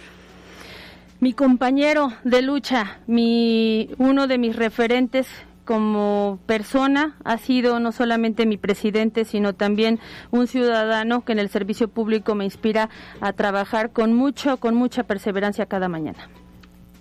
[1.21, 5.27] mi compañero de lucha, mi uno de mis referentes
[5.65, 9.99] como persona ha sido no solamente mi presidente, sino también
[10.31, 12.89] un ciudadano que en el servicio público me inspira
[13.21, 16.31] a trabajar con mucho, con mucha perseverancia cada mañana.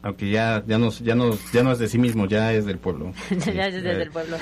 [0.01, 1.15] Aunque ya, ya, no, ya,
[1.53, 3.13] ya no es de sí mismo, ya es del pueblo.
[3.53, 4.37] ya es del pueblo.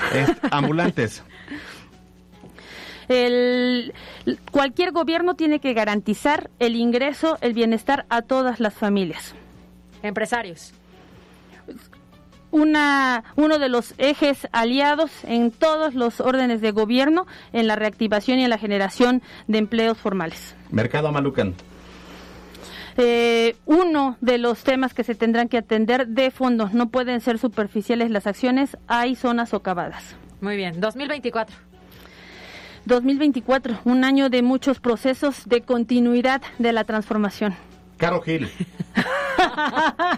[0.50, 1.22] ambulantes.
[3.06, 3.92] El,
[4.50, 9.34] cualquier gobierno tiene que garantizar el ingreso, el bienestar a todas las familias.
[10.04, 10.72] Empresarios.
[12.50, 18.38] Una, uno de los ejes aliados en todos los órdenes de gobierno en la reactivación
[18.38, 20.54] y en la generación de empleos formales.
[20.70, 21.54] Mercado Malucan.
[22.96, 26.68] Eh, uno de los temas que se tendrán que atender de fondo.
[26.72, 30.14] No pueden ser superficiales las acciones, hay zonas socavadas.
[30.40, 31.56] Muy bien, 2024.
[32.84, 37.56] 2024, un año de muchos procesos de continuidad de la transformación.
[37.96, 38.50] Caro Gil.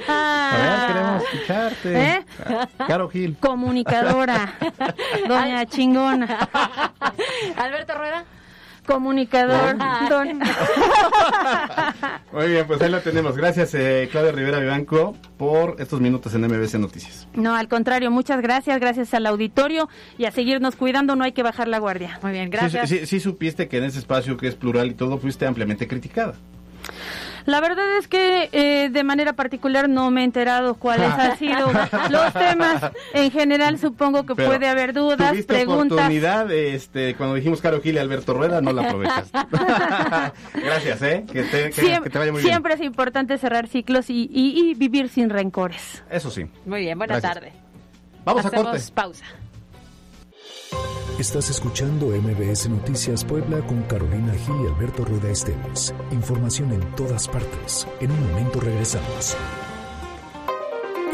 [0.08, 2.02] A ver, queremos escucharte.
[2.02, 2.24] ¿Eh?
[2.86, 3.36] Caro Gil.
[3.38, 4.54] Comunicadora.
[5.28, 6.48] Doña Chingona.
[7.56, 8.24] Alberto Rueda.
[8.86, 9.76] Comunicador.
[12.32, 13.36] Muy bien, pues ahí lo tenemos.
[13.36, 17.26] Gracias, eh, Claudia Rivera Vivanco, por estos minutos en MBC Noticias.
[17.34, 18.78] No, al contrario, muchas gracias.
[18.78, 21.16] Gracias al auditorio y a seguirnos cuidando.
[21.16, 22.20] No hay que bajar la guardia.
[22.22, 22.88] Muy bien, gracias.
[22.88, 26.34] Sí, sí supiste que en ese espacio que es plural y todo fuiste ampliamente criticada.
[27.46, 31.72] La verdad es que eh, de manera particular no me he enterado cuáles han sido
[32.10, 32.90] los temas.
[33.14, 35.92] En general supongo que puede haber dudas, preguntas.
[35.92, 39.30] oportunidad, este, cuando dijimos Caro Gil y Alberto Rueda, no la aprovechas.
[40.54, 41.24] Gracias, ¿eh?
[41.32, 42.52] Que te, siempre, vaya muy bien.
[42.52, 46.02] Siempre es importante cerrar ciclos y, vivir sin rencores.
[46.10, 46.46] Eso sí.
[46.64, 47.52] Muy bien, buena tarde.
[48.24, 48.80] Vamos a corte.
[48.92, 49.24] pausa.
[51.18, 55.94] Estás escuchando MBS Noticias Puebla con Carolina Gil y Alberto Rueda Esteves.
[56.10, 57.88] Información en todas partes.
[58.00, 59.34] En un momento regresamos.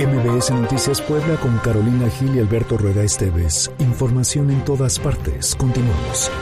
[0.00, 3.70] MBS Noticias Puebla con Carolina Gil y Alberto Rueda Esteves.
[3.78, 5.54] Información en todas partes.
[5.54, 6.32] Continuamos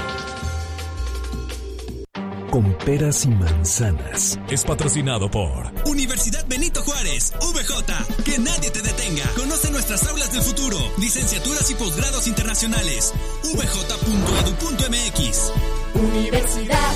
[2.50, 4.38] con peras y manzanas.
[4.48, 8.24] Es patrocinado por Universidad Benito Juárez, VJ.
[8.24, 9.24] Que nadie te detenga.
[9.36, 10.76] Conoce nuestra nuestras aulas del futuro.
[10.98, 13.14] Licenciaturas y posgrados internacionales.
[13.54, 15.52] vj.edu.mx.
[15.94, 16.92] Universidad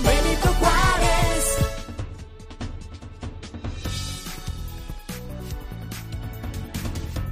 [0.00, 1.56] Benito Juárez.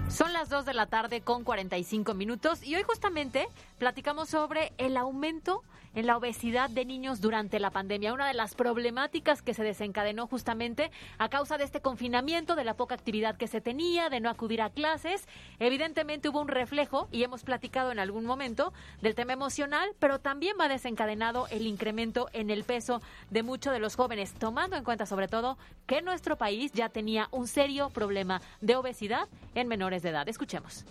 [0.09, 3.47] Son las 2 de la tarde con 45 minutos y hoy justamente
[3.79, 5.62] platicamos sobre el aumento
[5.95, 10.27] en la obesidad de niños durante la pandemia, una de las problemáticas que se desencadenó
[10.27, 14.31] justamente a causa de este confinamiento, de la poca actividad que se tenía, de no
[14.31, 15.29] acudir a clases.
[15.59, 20.57] Evidentemente hubo un reflejo y hemos platicado en algún momento del tema emocional, pero también
[20.61, 25.07] va desencadenado el incremento en el peso de muchos de los jóvenes, tomando en cuenta
[25.07, 30.11] sobre todo que nuestro país ya tenía un serio problema de obesidad en menores de
[30.11, 30.29] edad.
[30.29, 30.85] Escuchemos.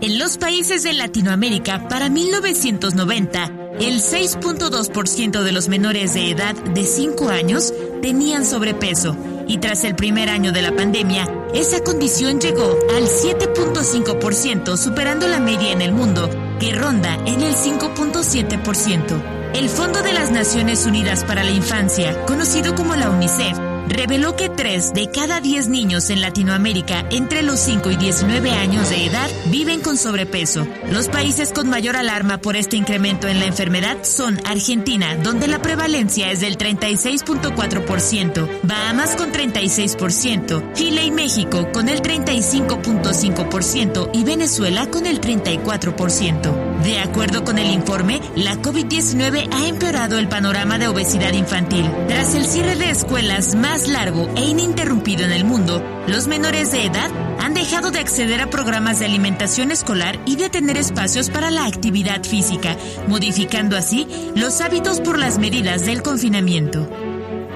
[0.00, 6.84] En los países de Latinoamérica, para 1990, el 6.2% de los menores de edad de
[6.84, 12.76] 5 años tenían sobrepeso y tras el primer año de la pandemia, esa condición llegó
[12.94, 16.30] al 7.5%, superando la media en el mundo,
[16.60, 19.40] que ronda en el 5.7%.
[19.54, 23.58] El Fondo de las Naciones Unidas para la Infancia, conocido como la UNICEF,
[23.90, 28.88] reveló que 3 de cada 10 niños en Latinoamérica entre los 5 y 19 años
[28.88, 30.66] de edad viven con sobrepeso.
[30.90, 35.60] Los países con mayor alarma por este incremento en la enfermedad son Argentina, donde la
[35.60, 44.88] prevalencia es del 36.4%, Bahamas con 36%, Chile y México con el 35.5% y Venezuela
[44.88, 46.82] con el 34%.
[46.82, 51.90] De acuerdo con el informe, la COVID-19 ha empeorado el panorama de obesidad infantil.
[52.08, 56.86] Tras el cierre de escuelas más largo e ininterrumpido en el mundo, los menores de
[56.86, 61.50] edad han dejado de acceder a programas de alimentación escolar y de tener espacios para
[61.50, 62.76] la actividad física,
[63.08, 66.88] modificando así los hábitos por las medidas del confinamiento.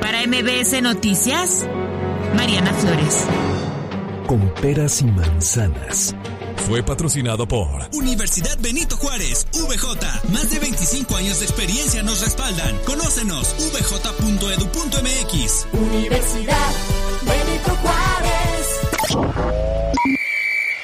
[0.01, 1.67] Para MBS Noticias,
[2.37, 3.25] Mariana Flores.
[4.27, 6.15] Con peras y manzanas
[6.67, 10.31] fue patrocinado por Universidad Benito Juárez, VJ.
[10.33, 12.79] Más de 25 años de experiencia nos respaldan.
[12.85, 15.67] Conócenos, vj.edu.mx.
[15.73, 16.73] Universidad
[17.23, 18.25] Benito Juárez.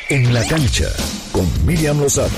[0.09, 0.89] En la cancha,
[1.33, 2.31] con Miriam Lozada.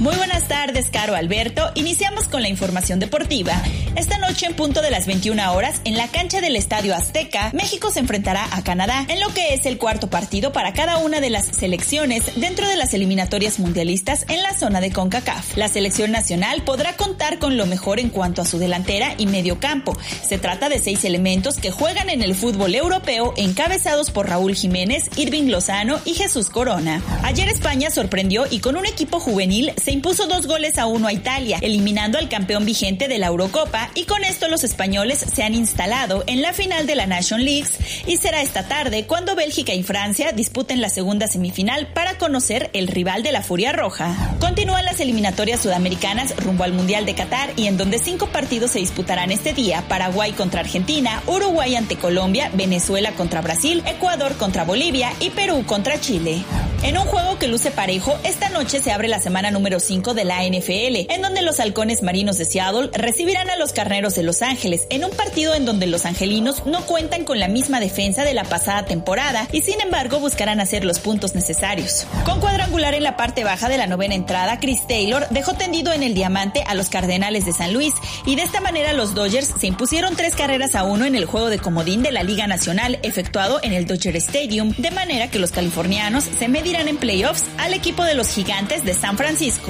[0.00, 1.72] Muy buenas tardes, Caro Alberto.
[1.74, 3.52] Iniciamos con la información deportiva.
[3.96, 7.90] Esta noche en punto de las 21 horas, en la cancha del Estadio Azteca, México
[7.90, 11.28] se enfrentará a Canadá en lo que es el cuarto partido para cada una de
[11.28, 15.58] las selecciones dentro de las eliminatorias mundialistas en la zona de CONCACAF.
[15.58, 19.60] La selección nacional podrá contar con lo mejor en cuanto a su delantera y medio
[19.60, 19.98] campo.
[20.26, 25.10] Se trata de seis elementos que juegan en el fútbol europeo encabezados por Raúl Jiménez,
[25.16, 27.02] Irving Lozano y Jesús Corona.
[27.22, 31.12] Ayer España sorprendió y con un equipo juvenil se impuso dos goles a uno a
[31.12, 35.54] Italia, eliminando al campeón vigente de la Eurocopa y con esto los españoles se han
[35.54, 39.82] instalado en la final de la Nation Leagues y será esta tarde cuando Bélgica y
[39.82, 44.36] Francia disputen la segunda semifinal para conocer el rival de la Furia Roja.
[44.38, 48.78] Continúan las eliminatorias sudamericanas rumbo al Mundial de Qatar y en donde cinco partidos se
[48.78, 55.12] disputarán este día, Paraguay contra Argentina, Uruguay ante Colombia, Venezuela contra Brasil, Ecuador contra Bolivia
[55.20, 56.44] y Perú contra Chile.
[56.82, 60.24] En un juego que luce parejo, esta noche se abre la semana número 5 de
[60.24, 64.42] la NFL, en donde los halcones marinos de Seattle recibirán a los carneros de Los
[64.42, 68.34] Ángeles, en un partido en donde los angelinos no cuentan con la misma defensa de
[68.34, 72.06] la pasada temporada y sin embargo buscarán hacer los puntos necesarios.
[72.24, 76.02] Con cuadrangular en la parte baja de la novena entrada, Chris Taylor dejó tendido en
[76.02, 77.94] el diamante a los Cardenales de San Luis
[78.26, 81.48] y de esta manera los Dodgers se impusieron tres carreras a uno en el juego
[81.48, 85.50] de comodín de la Liga Nacional efectuado en el Dodger Stadium, de manera que los
[85.50, 89.69] californianos se medían en playoffs al equipo de los gigantes de San Francisco.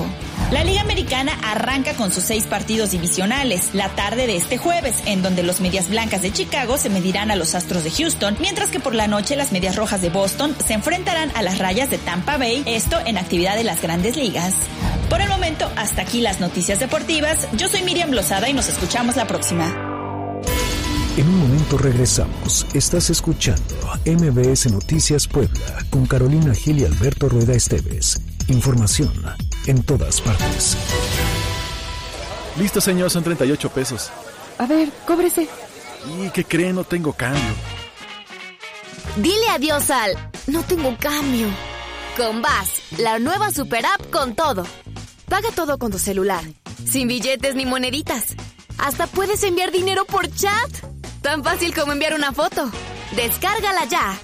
[0.51, 5.23] La Liga Americana arranca con sus seis partidos divisionales la tarde de este jueves, en
[5.23, 8.81] donde los Medias Blancas de Chicago se medirán a los Astros de Houston, mientras que
[8.81, 12.37] por la noche las Medias Rojas de Boston se enfrentarán a las Rayas de Tampa
[12.37, 14.55] Bay, esto en actividad de las grandes ligas.
[15.09, 17.49] Por el momento, hasta aquí las noticias deportivas.
[17.57, 19.91] Yo soy Miriam Lozada y nos escuchamos la próxima.
[21.17, 22.67] En un momento regresamos.
[22.73, 23.75] Estás escuchando
[24.07, 28.21] MBS Noticias Puebla con Carolina Gil y Alberto Rueda Esteves.
[28.49, 29.13] Información
[29.67, 30.77] en todas partes.
[32.59, 34.11] Listo, señor, son 38 pesos.
[34.59, 35.49] A ver, cóbrese.
[36.21, 36.73] ¿Y qué cree?
[36.73, 37.55] No tengo cambio.
[39.17, 40.13] Dile adiós al
[40.47, 41.47] no tengo cambio.
[42.17, 44.67] Con Vas, la nueva super app con todo.
[45.29, 46.43] Paga todo con tu celular,
[46.85, 48.35] sin billetes ni moneditas.
[48.79, 50.71] Hasta puedes enviar dinero por chat.
[51.23, 52.71] Tan fácil como enviar una foto.
[53.15, 54.19] Descárgala ya.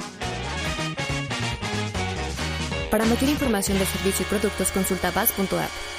[2.96, 5.95] Para mayor información de servicio y productos, consulta vas.app.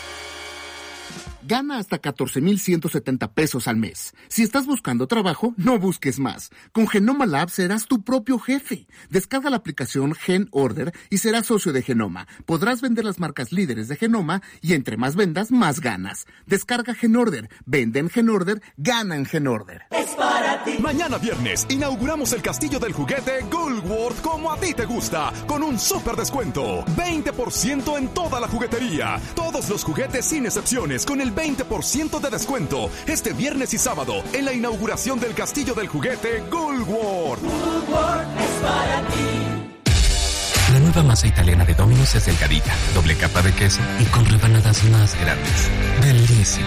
[1.48, 4.14] Gana hasta 14,170 pesos al mes.
[4.28, 6.50] Si estás buscando trabajo, no busques más.
[6.74, 8.86] Con Genoma Lab serás tu propio jefe.
[9.10, 12.28] Descarga la aplicación Gen Order y serás socio de Genoma.
[12.46, 16.28] Podrás vender las marcas líderes de Genoma y entre más vendas, más ganas.
[16.46, 19.84] Descarga Gen Order, vende en Gen Order, gana en Gen Order.
[19.92, 20.76] Es para ti.
[20.82, 25.80] Mañana viernes inauguramos el castillo del juguete Goldworth como a ti te gusta, con un
[25.80, 26.84] super descuento.
[26.98, 29.22] 20% en toda la juguetería.
[29.34, 34.44] Todos los juguetes sin excepciones con el 20% de descuento este viernes y sábado en
[34.44, 37.44] la inauguración del castillo del juguete Goldworth.
[37.44, 40.74] es para ti.
[40.74, 44.84] La nueva masa italiana de Domino's es delgadita, doble capa de queso y con rebanadas
[44.86, 45.70] más grandes.
[46.02, 46.62] Delicioso.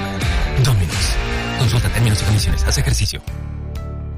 [0.64, 1.16] Domino's.
[1.58, 2.64] Consulta términos y condiciones.
[2.64, 3.20] Haz ejercicio.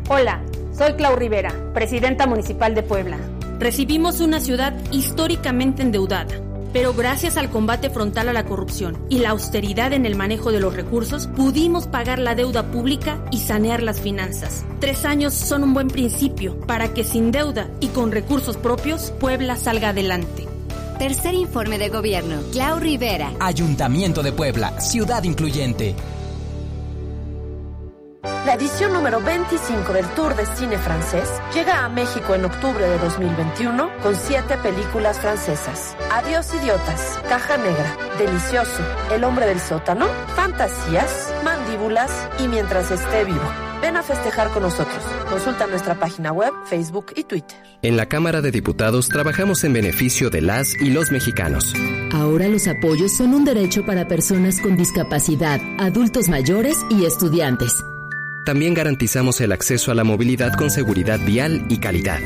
[0.09, 0.43] Hola,
[0.77, 3.19] soy Clau Rivera, presidenta municipal de Puebla.
[3.59, 9.31] Recibimos una ciudad históricamente endeudada pero gracias al combate frontal a la corrupción y la
[9.31, 14.01] austeridad en el manejo de los recursos, pudimos pagar la deuda pública y sanear las
[14.01, 14.65] finanzas.
[14.81, 19.57] Tres años son un buen principio para que sin deuda y con recursos propios, Puebla
[19.57, 20.49] salga adelante.
[20.99, 23.33] Tercer informe de gobierno, Clau Rivera.
[23.41, 25.95] Ayuntamiento de Puebla, ciudad incluyente.
[28.45, 32.99] La edición número 25 del Tour de Cine Francés llega a México en octubre de
[32.99, 35.97] 2021 con siete películas francesas.
[36.11, 38.83] Adiós idiotas, Caja Negra, Delicioso,
[39.13, 43.49] El hombre del sótano, Fantasías, Mandíbulas y Mientras esté vivo.
[43.81, 45.05] Ven a festejar con nosotros.
[45.31, 47.57] Consulta nuestra página web, Facebook y Twitter.
[47.83, 51.73] En la Cámara de Diputados trabajamos en beneficio de las y los mexicanos.
[52.13, 57.85] Ahora los apoyos son un derecho para personas con discapacidad, adultos mayores y estudiantes.
[58.45, 62.19] También garantizamos el acceso a la movilidad con seguridad vial y calidad.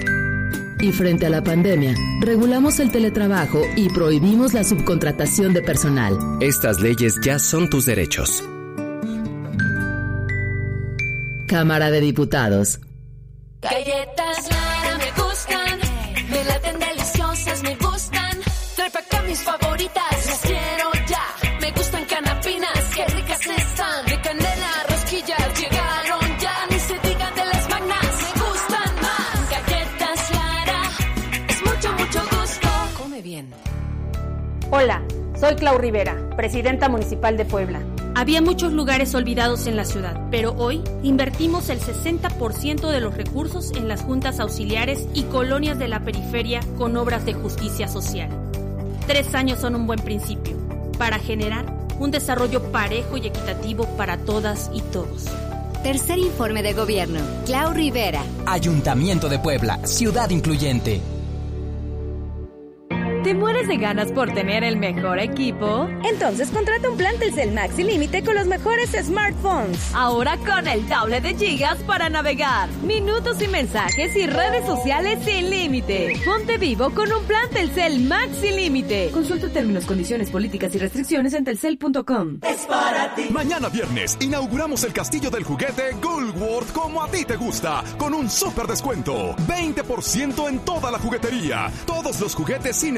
[0.81, 6.17] Y frente a la pandemia, regulamos el teletrabajo y prohibimos la subcontratación de personal.
[6.41, 8.43] Estas leyes ya son tus derechos.
[11.49, 12.81] Cámara de Diputados.
[13.61, 14.49] Galletas
[34.79, 35.01] Hola,
[35.41, 37.81] soy Clau Rivera, presidenta municipal de Puebla.
[38.14, 43.72] Había muchos lugares olvidados en la ciudad, pero hoy invertimos el 60% de los recursos
[43.72, 48.29] en las juntas auxiliares y colonias de la periferia con obras de justicia social.
[49.07, 50.59] Tres años son un buen principio
[50.99, 51.64] para generar
[51.99, 55.24] un desarrollo parejo y equitativo para todas y todos.
[55.83, 58.22] Tercer informe de gobierno, Clau Rivera.
[58.45, 61.01] Ayuntamiento de Puebla, ciudad incluyente.
[63.67, 65.89] ¿Te mueres de ganas por tener el mejor equipo?
[66.05, 69.93] Entonces contrata un plan Telcel Maxi Límite con los mejores smartphones.
[69.95, 75.51] Ahora con el doble de gigas para navegar, minutos y mensajes y redes sociales sin
[75.51, 76.21] límite.
[76.25, 79.11] Ponte vivo con un plan Telcel Maxi Límite.
[79.12, 82.39] Consulta términos, condiciones, políticas y restricciones en telcel.com.
[82.43, 83.29] Es para ti.
[83.31, 88.31] Mañana viernes inauguramos el castillo del juguete Goldworth como a ti te gusta, con un
[88.31, 89.35] super descuento.
[89.49, 91.73] 20% en toda la juguetería.
[91.87, 92.97] Todos los juguetes sin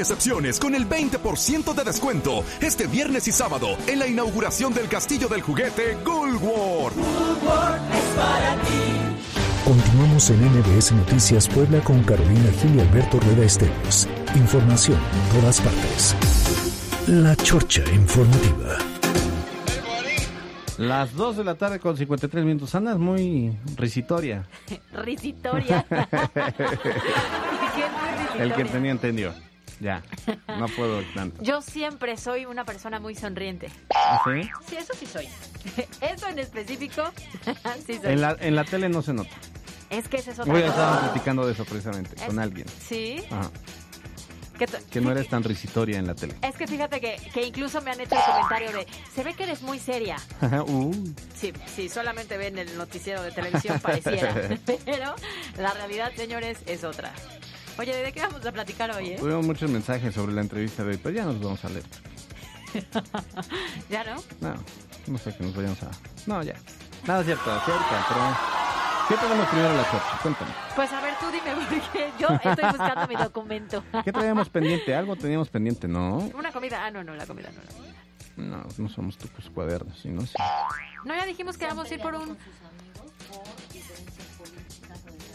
[0.59, 5.41] con el 20% de descuento este viernes y sábado en la inauguración del Castillo del
[5.41, 6.97] Juguete Goldworth.
[6.97, 9.09] es para ti.
[9.65, 14.07] Continuamos en NBS Noticias Puebla con Carolina Gil y Alberto Rueda Esteves.
[14.35, 16.15] Información en todas partes.
[17.07, 18.77] La Chorcha Informativa.
[20.77, 22.73] Las 2 de la tarde con 53 minutos.
[22.73, 24.47] Ana es muy risitoria.
[24.93, 25.85] Risitoria.
[28.39, 29.33] El que tenía entendió.
[29.79, 30.03] Ya,
[30.47, 31.41] no puedo tanto.
[31.41, 33.69] Yo siempre soy una persona muy sonriente.
[33.95, 34.49] ¿Ah, ¿Sí?
[34.67, 35.29] Sí, eso sí soy.
[36.01, 37.03] Eso en específico,
[37.85, 38.13] sí soy.
[38.13, 39.35] En la, en la tele no se nota.
[39.89, 42.67] Es que ese es otra Hoy estábamos platicando de eso precisamente, Es- con alguien.
[42.79, 43.23] Sí.
[43.31, 43.49] Ajá.
[44.57, 46.35] Que Que no eres tan risitoria en la tele.
[46.41, 49.43] Es que fíjate que, que incluso me han hecho el comentario de, se ve que
[49.43, 50.17] eres muy seria.
[50.67, 50.93] Uh.
[51.33, 54.33] Sí, sí, solamente ven el noticiero de televisión pareciera.
[54.85, 55.15] Pero
[55.57, 57.13] la realidad, señores, es otra.
[57.79, 59.15] Oye, ¿de qué vamos a platicar hoy, eh?
[59.17, 61.85] Tuvimos muchos mensajes sobre la entrevista de hoy, pero ya nos vamos a leer.
[63.89, 64.21] ¿Ya no?
[64.41, 64.53] No,
[65.07, 65.91] no sé que nos vayamos a...
[66.25, 66.55] No, ya.
[67.07, 68.59] Nada cierto, cerca, pero...
[69.07, 70.19] ¿Qué tenemos primero en la chorcha?
[70.21, 70.51] Cuéntame.
[70.75, 73.83] Pues a ver, tú dime, porque yo estoy buscando mi documento.
[74.03, 74.93] ¿Qué traíamos pendiente?
[74.93, 76.17] Algo teníamos pendiente, ¿no?
[76.37, 76.85] Una comida.
[76.85, 78.43] Ah, no, no, la comida no.
[78.43, 80.37] No, No, no somos tus cuadernos, sí, no sé.
[81.05, 82.37] no ya dijimos que vamos a ir por un...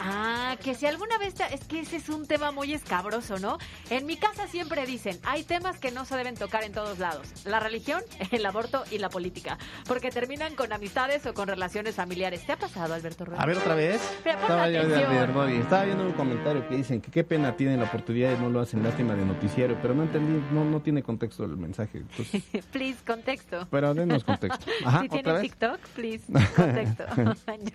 [0.07, 3.57] Ah, que si alguna vez, te- es que ese es un tema muy escabroso, ¿no?
[3.89, 7.27] En mi casa siempre dicen, hay temas que no se deben tocar en todos lados.
[7.45, 8.01] La religión,
[8.31, 9.57] el aborto y la política.
[9.87, 12.45] Porque terminan con amistades o con relaciones familiares.
[12.45, 13.41] ¿Te ha pasado, Alberto Rueda?
[13.41, 13.99] A ver otra vez.
[14.23, 14.83] Pero Estaba, yo-
[15.33, 18.49] Bobby, estaba viendo un comentario que dicen que qué pena tienen la oportunidad y no
[18.49, 21.97] lo hacen lástima de noticiero, pero no entendí, no, no tiene contexto el mensaje.
[21.99, 23.67] Entonces, Please, contexto.
[23.71, 24.65] pero denos contexto.
[24.85, 25.41] Ajá, si ¿otra tienen vez?
[25.41, 26.23] TikTok, please,
[26.55, 27.05] contexto.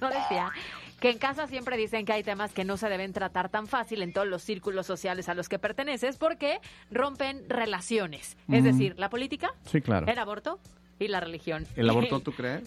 [0.00, 0.52] Yo decía
[1.00, 4.02] que en casa siempre dicen que hay temas que no se deben tratar tan fácil
[4.02, 8.36] en todos los círculos sociales a los que perteneces porque rompen relaciones.
[8.50, 10.06] Es decir, la política, Sí, claro.
[10.06, 10.58] el aborto
[10.98, 11.66] y la religión.
[11.76, 12.62] ¿El aborto tú crees?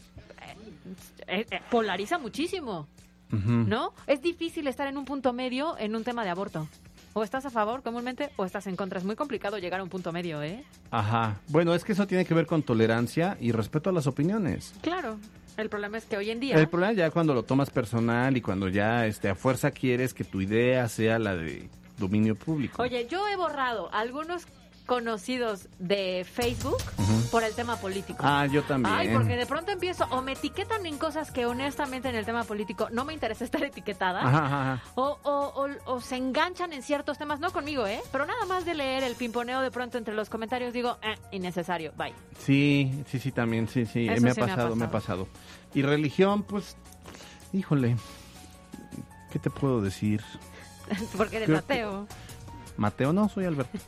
[1.28, 2.88] Eh, eh, polariza muchísimo.
[3.32, 3.94] ¿no?
[4.06, 6.68] Es difícil estar en un punto medio en un tema de aborto.
[7.14, 9.00] O estás a favor comúnmente o estás en contra.
[9.00, 10.64] Es muy complicado llegar a un punto medio, ¿eh?
[10.92, 11.40] Ajá.
[11.48, 14.74] Bueno, es que eso tiene que ver con tolerancia y respeto a las opiniones.
[14.82, 15.18] Claro.
[15.58, 16.56] El problema es que hoy en día...
[16.56, 20.24] El problema ya cuando lo tomas personal y cuando ya este, a fuerza quieres que
[20.24, 22.82] tu idea sea la de dominio público.
[22.82, 24.46] Oye, yo he borrado algunos
[24.86, 26.78] conocidos de Facebook
[27.32, 28.20] por el tema político.
[28.22, 28.94] Ah, yo también.
[28.94, 32.44] Ay, porque de pronto empiezo o me etiquetan en cosas que honestamente en el tema
[32.44, 34.22] político no me interesa estar etiquetada.
[34.22, 34.82] Ajá.
[34.96, 38.02] O, o, o- o se enganchan en ciertos temas, no conmigo, ¿eh?
[38.12, 41.94] Pero nada más de leer el pimponeo de pronto entre los comentarios digo, eh, innecesario,
[41.98, 42.14] bye.
[42.40, 45.28] Sí, sí, sí, también, sí, sí, me ha sí me ha pasado, me ha pasado.
[45.74, 46.76] Y religión, pues,
[47.54, 47.96] híjole,
[49.32, 50.22] ¿qué te puedo decir?
[51.18, 52.08] porque eres Creo que- ateo.
[52.78, 53.78] Mateo, no, soy Alberto.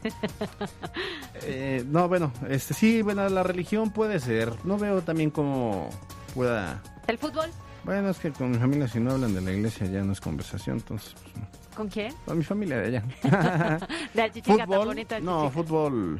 [1.47, 4.51] Eh, no, bueno, este sí, bueno, la religión puede ser.
[4.63, 5.89] No veo también cómo
[6.33, 6.81] pueda...
[7.07, 7.51] ¿El fútbol?
[7.83, 10.21] Bueno, es que con mi familia si no hablan de la iglesia ya no es
[10.21, 11.47] conversación, entonces, pues, no.
[11.75, 12.15] ¿Con quién?
[12.25, 13.03] Con mi familia de allá.
[14.13, 16.19] De fútbol, no, fútbol...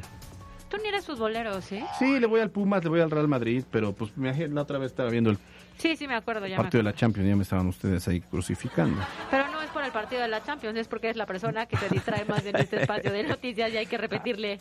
[0.68, 1.80] Tú ni eres futbolero, ¿sí?
[1.98, 4.78] Sí, le voy al Pumas, le voy al Real Madrid, pero pues me, la otra
[4.78, 5.38] vez estaba viendo el
[5.78, 6.56] Sí, sí, me acuerdo ya.
[6.56, 9.00] me partido de la Champions, ya me estaban ustedes ahí crucificando.
[9.30, 11.76] Pero no es por el partido de la Champions, es porque es la persona que
[11.76, 14.58] se distrae más en este espacio de noticias y hay que repetirle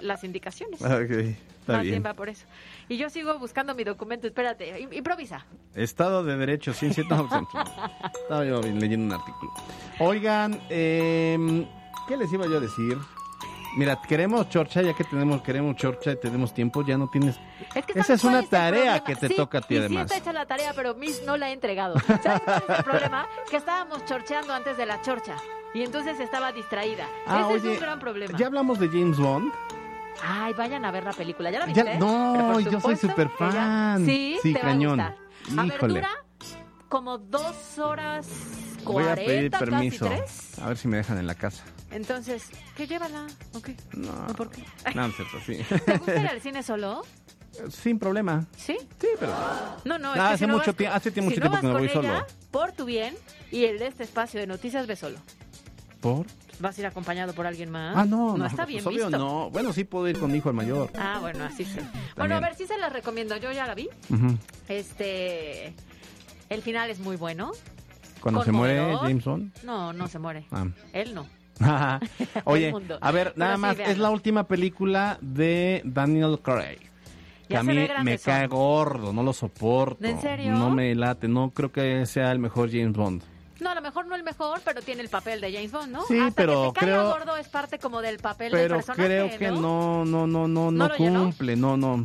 [0.00, 0.82] las indicaciones.
[0.82, 1.94] Ah, Ok, está más bien.
[1.94, 2.46] bien va por eso.
[2.88, 5.46] Y yo sigo buscando mi documento, espérate, im- improvisa.
[5.74, 7.04] Estado de Derecho, ciencia.
[7.10, 7.28] No,
[8.22, 9.52] estaba yo leyendo un artículo.
[10.00, 11.66] Oigan, eh,
[12.08, 12.96] ¿qué les iba yo a decir?
[13.76, 17.38] Mira, queremos chorcha, ya que tenemos, queremos chorcha y tenemos tiempo, ya no tienes...
[17.74, 18.70] Es que Esa ¿sabes es una tarea
[19.02, 19.04] problema?
[19.04, 20.08] que te Sí, toca a ti y además.
[20.10, 21.96] Sí está hecha la tarea, pero Miss no la he entregado.
[22.22, 23.26] ¿Sabes cuál es el problema?
[23.50, 25.36] Que estábamos chorcheando antes de la chorcha.
[25.74, 27.06] Y entonces estaba distraída.
[27.26, 28.38] Ah, Ese es oye, un gran problema.
[28.38, 29.52] Ya hablamos de James Bond.
[30.26, 31.50] Ay, vayan a ver la película.
[31.50, 31.98] ¿Ya la Ya- viste?
[31.98, 34.06] no, Pero por yo soy súper ya- fan.
[34.06, 34.98] Sí, Sí, te cañón.
[35.00, 35.58] va a gustar.
[35.58, 35.94] A ver, Híjole.
[36.00, 36.10] dura
[36.88, 38.26] como dos horas
[38.84, 40.08] Voy a pedir cuarenta, permiso.
[40.08, 40.58] casi tres.
[40.62, 41.62] A ver si me dejan en la casa.
[41.90, 42.44] Entonces,
[42.76, 43.26] ¿qué llévala?
[43.54, 43.76] ¿O qué?
[43.92, 44.62] No, ¿O por qué?
[44.94, 45.58] no, no cierto, sí.
[45.86, 47.02] ¿Te gusta ir al cine solo?
[47.70, 48.46] Sin problema.
[48.56, 48.76] ¿Sí?
[49.00, 49.32] Sí, pero...
[49.84, 51.60] No, no, es que hace si no mucho vas- tie- hace mucho si tiempo vas
[51.60, 52.26] que no con voy ella, solo.
[52.50, 53.14] Por tu bien
[53.50, 55.18] y el de este espacio de noticias, ve solo.
[56.00, 56.26] ¿Por?
[56.58, 57.96] ¿Vas a ir acompañado por alguien más?
[57.96, 58.44] Ah, no, no.
[58.46, 59.18] está pues, bien obvio visto.
[59.18, 59.50] no.
[59.50, 60.90] Bueno, sí puedo ir con mi hijo el mayor.
[60.98, 61.78] Ah, bueno, así sí.
[62.16, 63.36] Bueno, a ver, sí se las recomiendo.
[63.36, 63.88] Yo ya la vi.
[64.10, 64.36] Ujú.
[64.68, 65.74] Este.
[66.48, 67.52] El final es muy bueno.
[68.20, 69.06] Cuando se muere Conmovedor.
[69.08, 69.62] James Bond.
[69.64, 70.46] No, no se muere.
[70.50, 70.66] Ah.
[70.92, 71.26] Él no.
[72.44, 76.78] Oye, a ver, nada sí, más, es la última película de Daniel Craig.
[77.48, 80.04] Que Ya a se mí me cae gordo, no lo soporto.
[80.04, 80.52] ¿En serio?
[80.52, 83.22] No me late, no creo que sea el mejor James Bond.
[83.60, 86.04] No, a lo mejor no el mejor, pero tiene el papel de James Bond, ¿no?
[86.06, 89.04] Sí, Hasta pero que caiga creo- gordo es parte como del papel del Pero personaje,
[89.06, 91.22] creo que no, no, no, no, no, ¿No lo llenó?
[91.22, 92.04] cumple, no, no.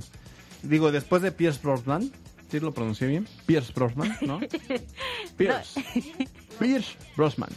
[0.64, 2.10] Digo, después de Pierce Brosnan,
[2.50, 3.28] ¿sí lo pronuncié bien?
[3.48, 4.40] Pierce Brosnan, ¿no?
[5.38, 5.84] Pierce.
[6.60, 7.50] Pierce Brosnan.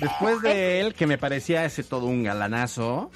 [0.00, 3.10] Después de él, que me parecía ese todo un galanazo,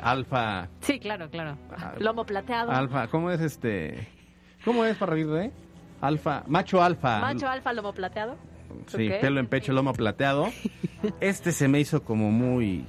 [0.00, 1.56] Alfa, Sí, claro, claro.
[1.98, 2.70] Lomo plateado.
[2.70, 4.06] Alfa, ¿cómo es este?
[4.64, 5.52] ¿Cómo es para reír de?
[6.00, 7.18] Alfa, macho alfa.
[7.20, 8.36] Macho alfa, lomo plateado.
[8.88, 10.48] Sí, pelo en pecho, lomo plateado.
[11.20, 12.84] Este se me hizo como muy,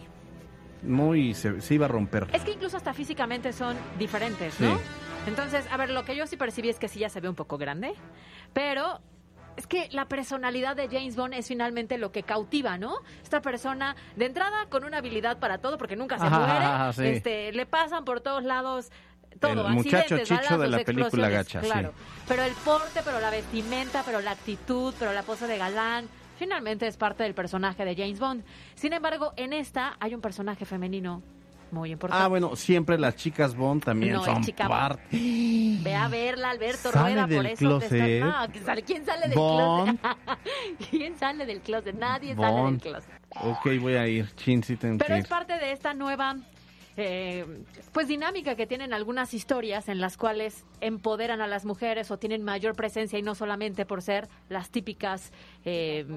[0.84, 2.28] muy, se, se iba a romper.
[2.34, 4.64] Es que incluso hasta físicamente son diferentes, Sí.
[4.64, 4.80] ¿no?
[5.28, 7.36] Entonces, a ver, lo que yo sí percibí es que sí ya se ve un
[7.36, 7.94] poco grande,
[8.54, 9.02] pero
[9.58, 12.96] es que la personalidad de James Bond es finalmente lo que cautiva, ¿no?
[13.24, 16.94] Esta persona, de entrada, con una habilidad para todo, porque nunca se Ajá, muere, ajá,
[16.94, 17.06] sí.
[17.06, 18.92] este, le pasan por todos lados
[19.40, 21.68] todo, El muchacho chicho de la película gacha, sí.
[21.68, 21.94] claro.
[22.28, 26.88] Pero el porte, pero la vestimenta, pero la actitud, pero la pose de galán, finalmente
[26.88, 28.44] es parte del personaje de James Bond.
[28.76, 31.22] Sin embargo, en esta hay un personaje femenino
[31.72, 32.24] muy importante.
[32.24, 34.80] Ah, bueno, siempre las chicas Bond también No, son chica Bond.
[34.80, 35.08] parte.
[35.84, 38.24] Ve a verla, Alberto Sale Rueda, por del eso te está- closet.
[38.24, 40.00] No, ¿quién sale, ¿quién sale del Bond.
[40.00, 40.18] closet?
[40.90, 41.96] ¿Quién sale del closet?
[41.96, 42.82] Nadie sale del Bond.
[42.82, 43.12] closet.
[43.42, 44.34] Ok, voy a ir.
[44.36, 45.28] Chin, sí Pero que es ir.
[45.30, 46.36] parte de esta nueva
[47.00, 47.46] eh,
[47.92, 52.44] pues dinámica que tienen algunas historias en las cuales empoderan a las mujeres o tienen
[52.44, 55.32] mayor presencia y no solamente por ser las típicas
[55.64, 56.08] eh,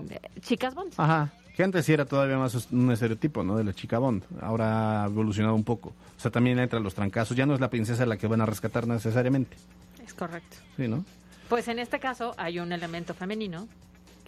[0.41, 0.95] chicas Bond.
[0.97, 3.55] Ajá, Que antes sí era todavía más un estereotipo, ¿no?
[3.55, 4.23] De la chica Bond.
[4.41, 5.91] Ahora ha evolucionado un poco.
[5.91, 7.37] O sea, también entra los trancazos.
[7.37, 9.59] Ya no es la princesa la que van a rescatar necesariamente.
[10.03, 10.57] Es correcto.
[10.79, 11.05] Sí, ¿no?
[11.51, 13.69] Pues en este caso hay un elemento femenino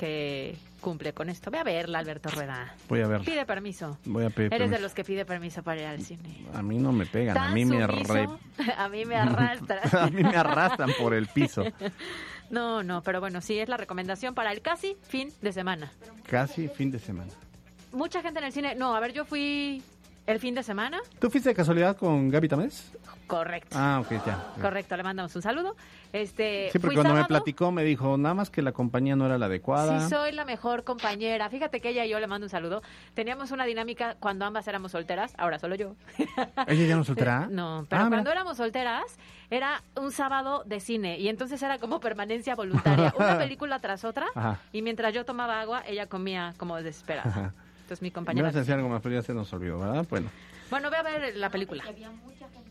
[0.03, 1.49] que cumple con esto.
[1.53, 2.75] Ve a verla, Alberto Rueda.
[2.89, 3.25] Voy a verla.
[3.25, 3.99] Pide permiso.
[4.05, 6.45] Voy a pedir Eres de los que pide permiso para ir al cine.
[6.53, 8.29] A mí no me pegan, a mí me, re-
[8.77, 9.81] a mí me arrastra.
[10.03, 11.63] a mí me arrastran por el piso.
[12.51, 15.91] No, no, pero bueno, sí es la recomendación para el casi fin de semana.
[16.29, 17.31] Casi fin de semana.
[17.93, 18.75] Mucha gente en el cine.
[18.75, 19.83] No, a ver, yo fui
[20.27, 21.01] el fin de semana.
[21.19, 22.93] ¿Tú fuiste de casualidad con Gaby Tamés?
[23.33, 23.75] Correcto.
[23.81, 24.45] Ah, ok, ya.
[24.61, 25.75] Correcto, le mandamos un saludo.
[26.13, 29.39] Este, Sí, porque cuando me platicó me dijo, nada más que la compañía no era
[29.39, 30.01] la adecuada.
[30.01, 31.49] Sí, soy la mejor compañera.
[31.49, 32.83] Fíjate que ella y yo le mando un saludo.
[33.15, 35.95] Teníamos una dinámica cuando ambas éramos solteras, ahora solo yo.
[36.67, 37.47] ¿Ella ya no soltera?
[37.51, 38.17] No, pero Ah, mira.
[38.19, 39.05] cuando éramos solteras
[39.49, 44.27] era un sábado de cine y entonces era como permanencia voluntaria, una película tras otra
[44.35, 44.59] Ajá.
[44.75, 47.31] y mientras yo tomaba agua ella comía como desesperada.
[47.31, 47.55] Ajá.
[47.81, 48.49] Entonces mi compañera.
[48.49, 50.05] a decir algo más, pero ya se nos olvidó, ¿verdad?
[50.11, 50.29] Bueno.
[50.73, 51.85] Bueno, ve a ver la película.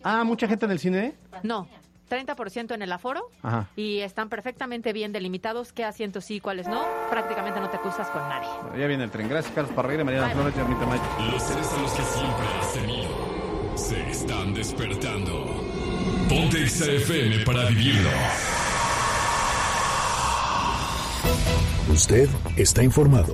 [0.04, 1.14] Ah, ¿mucha gente en el cine?
[1.44, 1.68] No,
[2.10, 3.68] 30% en el aforo Ajá.
[3.76, 6.84] y están perfectamente bien delimitados qué asientos sí y cuáles no.
[7.12, 8.50] Prácticamente no te cruzas con nadie.
[8.76, 9.30] Ya viene el tren.
[9.30, 11.04] Gracias, Carlos Parreira, Mariana Flores y Armita Mayo.
[11.32, 15.46] Los seres a los que siempre has temido se están despertando.
[16.28, 18.10] Ponte XFM para vivirlo.
[21.94, 22.28] Usted
[22.58, 23.34] está informado.